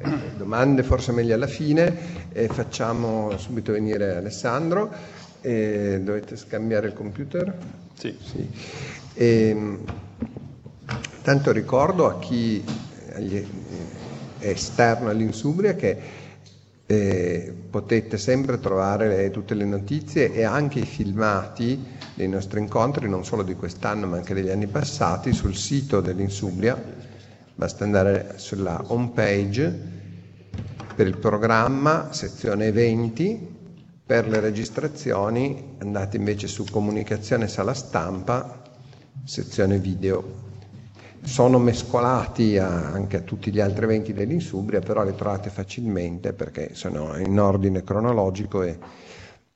[0.37, 4.93] Domande forse meglio alla fine e facciamo subito venire Alessandro.
[5.41, 7.57] Eh, dovete scambiare il computer?
[7.95, 8.17] Sì.
[8.21, 9.05] Sì.
[9.19, 9.79] Ehm,
[11.23, 12.63] tanto ricordo a chi
[13.15, 13.43] agli-
[14.39, 15.97] è esterno all'Insubria che
[16.89, 21.83] eh, potete sempre trovare le- tutte le notizie e anche i filmati
[22.15, 26.81] dei nostri incontri, non solo di quest'anno ma anche degli anni passati, sul sito dell'Insubria.
[27.55, 29.79] Basta andare sulla home page
[30.95, 33.55] per il programma, sezione eventi,
[34.05, 35.75] per le registrazioni.
[35.79, 38.63] Andate invece su comunicazione sala stampa,
[39.25, 40.45] sezione video.
[41.23, 46.71] Sono mescolati a- anche a tutti gli altri eventi dell'Insubria, però li trovate facilmente perché
[46.75, 48.79] sono in ordine cronologico e,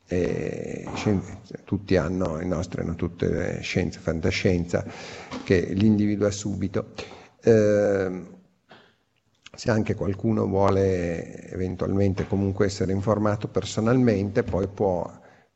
[0.07, 0.85] e
[1.65, 4.85] tutti hanno, i nostri hanno tutte scienze, fantascienza,
[5.45, 6.93] che li individua subito.
[7.43, 8.39] Ehm,
[9.55, 15.09] se anche qualcuno vuole eventualmente comunque essere informato personalmente, poi può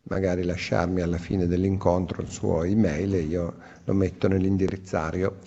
[0.05, 5.39] magari lasciarmi alla fine dell'incontro il suo email e io lo metto nell'indirizzario.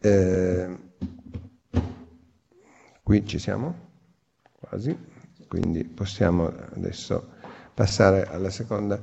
[0.00, 0.76] Eh,
[3.02, 3.88] qui ci siamo?
[4.58, 4.96] Quasi.
[5.48, 7.28] Quindi possiamo adesso
[7.74, 9.00] passare alla seconda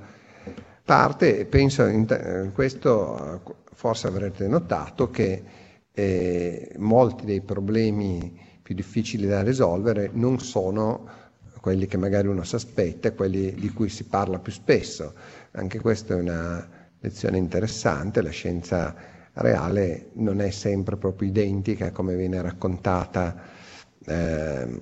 [0.84, 3.41] parte e penso in questo
[3.73, 5.43] forse avrete notato che
[5.91, 11.09] eh, molti dei problemi più difficili da risolvere non sono
[11.68, 15.13] quelli che magari uno si aspetta, quelli di cui si parla più spesso.
[15.51, 16.65] Anche questa è una
[16.97, 18.95] lezione interessante, la scienza
[19.34, 23.36] reale non è sempre proprio identica come viene raccontata
[24.05, 24.80] ehm,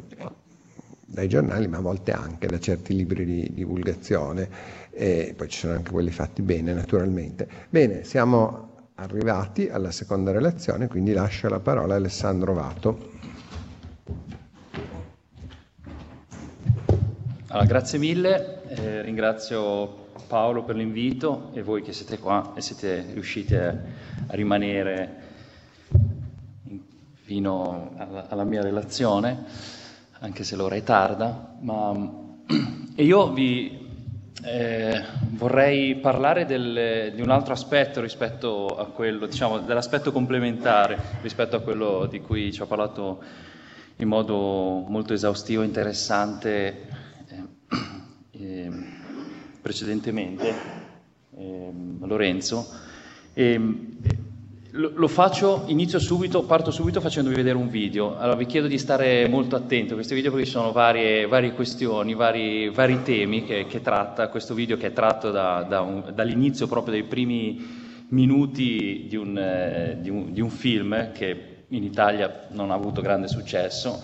[1.08, 4.48] dai giornali, ma a volte anche da certi libri di divulgazione,
[4.92, 7.48] e poi ci sono anche quelli fatti bene naturalmente.
[7.68, 13.24] Bene, siamo arrivati alla seconda relazione, quindi lascio la parola a Alessandro Vato.
[17.56, 23.06] Allora, grazie mille, eh, ringrazio Paolo per l'invito e voi che siete qua e siete
[23.14, 23.74] riusciti a,
[24.32, 25.16] rimanere
[26.68, 26.82] in-
[27.14, 29.45] fino alla, alla mia relazione,
[30.20, 31.56] anche se l'ora è tarda.
[31.62, 31.93] Ma,
[32.93, 33.88] e io vi
[34.43, 41.56] eh, vorrei parlare del- di un altro aspetto rispetto a quello, diciamo, dell'aspetto complementare rispetto
[41.56, 43.24] a quello di cui ci ha parlato
[43.95, 47.03] in modo molto esaustivo e interessante
[48.40, 48.70] eh,
[49.62, 50.54] precedentemente
[51.38, 52.68] ehm, Lorenzo.
[53.34, 53.98] Ehm,
[54.72, 58.18] lo, lo faccio, inizio subito, parto subito facendovi vedere un video.
[58.18, 61.54] Allora vi chiedo di stare molto attenti a questi video perché ci sono varie, varie
[61.54, 66.12] questioni, vari, vari temi che, che tratta questo video che è tratto da- da un-
[66.14, 71.84] dall'inizio proprio dei primi minuti di un, eh, di un- di un film che in
[71.84, 74.02] Italia non ha avuto grande successo,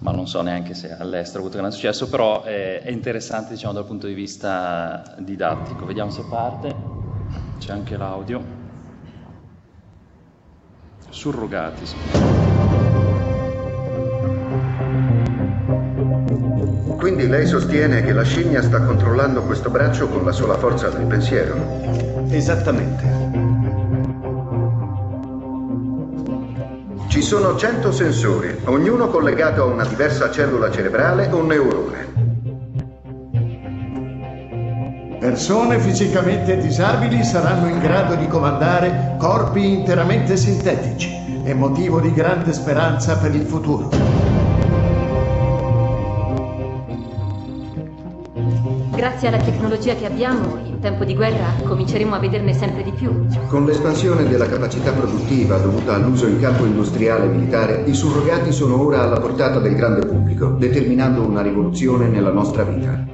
[0.00, 3.72] ma non so neanche se all'estero ha avuto grande successo, però è, è interessante diciamo,
[3.72, 5.86] dal punto di vista didattico.
[5.86, 6.74] Vediamo se parte,
[7.58, 8.56] c'è anche l'audio.
[11.10, 11.84] Surrogati.
[16.96, 21.06] Quindi lei sostiene che la scimmia sta controllando questo braccio con la sola forza del
[21.06, 21.56] pensiero?
[22.30, 23.17] Esattamente.
[27.18, 32.06] Ci sono 100 sensori, ognuno collegato a una diversa cellula cerebrale o neurone.
[35.18, 41.42] Persone fisicamente disabili saranno in grado di comandare corpi interamente sintetici.
[41.42, 44.27] È motivo di grande speranza per il futuro.
[48.98, 53.28] Grazie alla tecnologia che abbiamo, in tempo di guerra cominceremo a vederne sempre di più.
[53.46, 58.84] Con l'espansione della capacità produttiva dovuta all'uso in campo industriale e militare, i surrogati sono
[58.84, 63.04] ora alla portata del grande pubblico, determinando una rivoluzione nella nostra vita.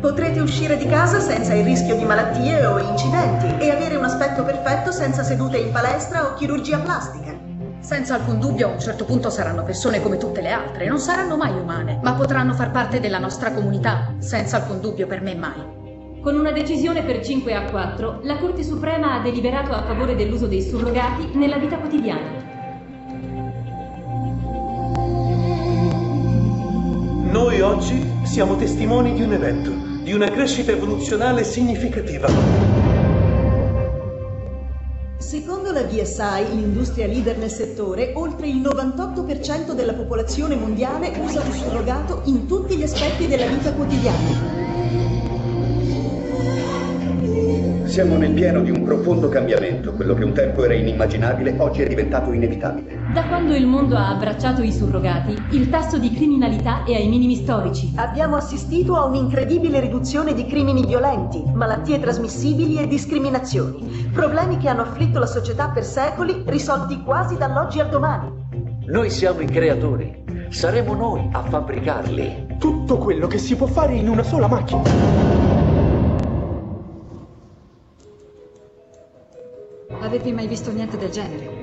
[0.00, 4.44] Potrete uscire di casa senza il rischio di malattie o incidenti e avere un aspetto
[4.44, 7.27] perfetto senza sedute in palestra o chirurgia plastica.
[7.88, 11.38] Senza alcun dubbio a un certo punto saranno persone come tutte le altre, non saranno
[11.38, 16.20] mai umane, ma potranno far parte della nostra comunità, senza alcun dubbio per me mai.
[16.20, 20.46] Con una decisione per 5 a 4, la Corte Suprema ha deliberato a favore dell'uso
[20.46, 22.28] dei surrogati nella vita quotidiana.
[27.30, 29.70] Noi oggi siamo testimoni di un evento,
[30.02, 32.97] di una crescita evoluzionale significativa.
[35.28, 41.52] Secondo la VSI, l'industria leader nel settore, oltre il 98% della popolazione mondiale usa un
[41.52, 45.07] surrogato in tutti gli aspetti della vita quotidiana.
[47.88, 49.94] Siamo nel pieno di un profondo cambiamento.
[49.94, 52.98] Quello che un tempo era inimmaginabile oggi è diventato inevitabile.
[53.14, 57.34] Da quando il mondo ha abbracciato i surrogati, il tasso di criminalità è ai minimi
[57.36, 57.90] storici.
[57.96, 64.10] Abbiamo assistito a un'incredibile riduzione di crimini violenti, malattie trasmissibili e discriminazioni.
[64.12, 68.30] Problemi che hanno afflitto la società per secoli, risolti quasi dall'oggi al domani.
[68.84, 70.24] Noi siamo i creatori.
[70.50, 72.56] Saremo noi a fabbricarli.
[72.58, 75.47] Tutto quello che si può fare in una sola macchina.
[80.08, 81.57] Avete mai visto niente del genere?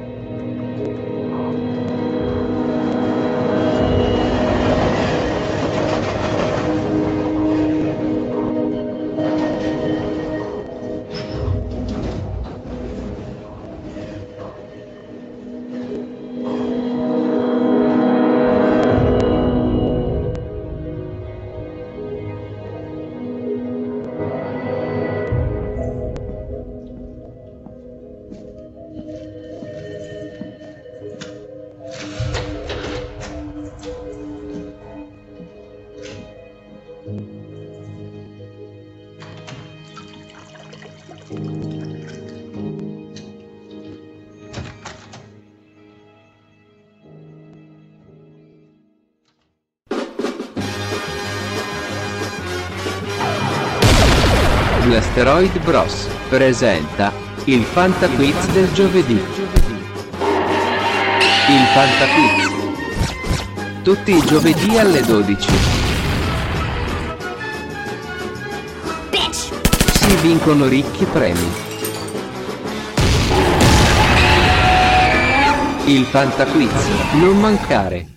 [55.15, 56.09] Blasteroid Bros.
[56.27, 57.13] presenta
[57.45, 59.13] il Fanta Quiz del giovedì.
[59.13, 59.23] Il
[61.73, 63.81] Fanta Quiz.
[63.81, 65.49] Tutti i giovedì alle 12.
[69.93, 71.47] Si vincono ricchi premi.
[75.85, 76.87] Il Fanta Quiz.
[77.13, 78.07] Non mancare.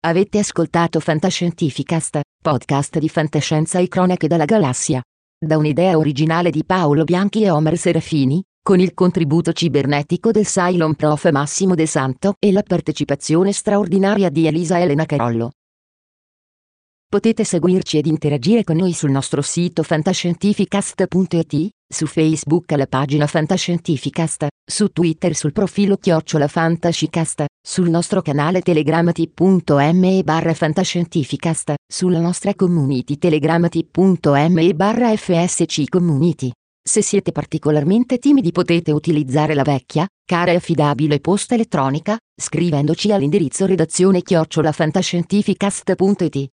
[0.00, 5.02] Avete ascoltato Fantascientificast, podcast di fantascienza e cronache dalla galassia.
[5.38, 10.94] Da un'idea originale di Paolo Bianchi e Omer Serafini, con il contributo cibernetico del Cylon
[10.94, 15.52] Prof Massimo De Santo e la partecipazione straordinaria di Elisa Elena Carollo.
[17.06, 24.46] Potete seguirci ed interagire con noi sul nostro sito fantascientificast.it, su Facebook alla pagina Fantascientificast,
[24.62, 32.54] su Twitter sul profilo Chiocciola Fantascicast, sul nostro canale Telegram t.me barra Fantascientificast, sulla nostra
[32.54, 36.50] community Telegram t.me barra FSC Community.
[36.86, 43.64] Se siete particolarmente timidi potete utilizzare la vecchia, cara e affidabile posta elettronica, scrivendoci all'indirizzo
[43.64, 46.48] redazione chiocciolafantascientificast.it.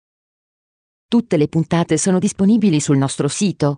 [1.07, 3.77] Tutte le puntate sono disponibili sul nostro sito,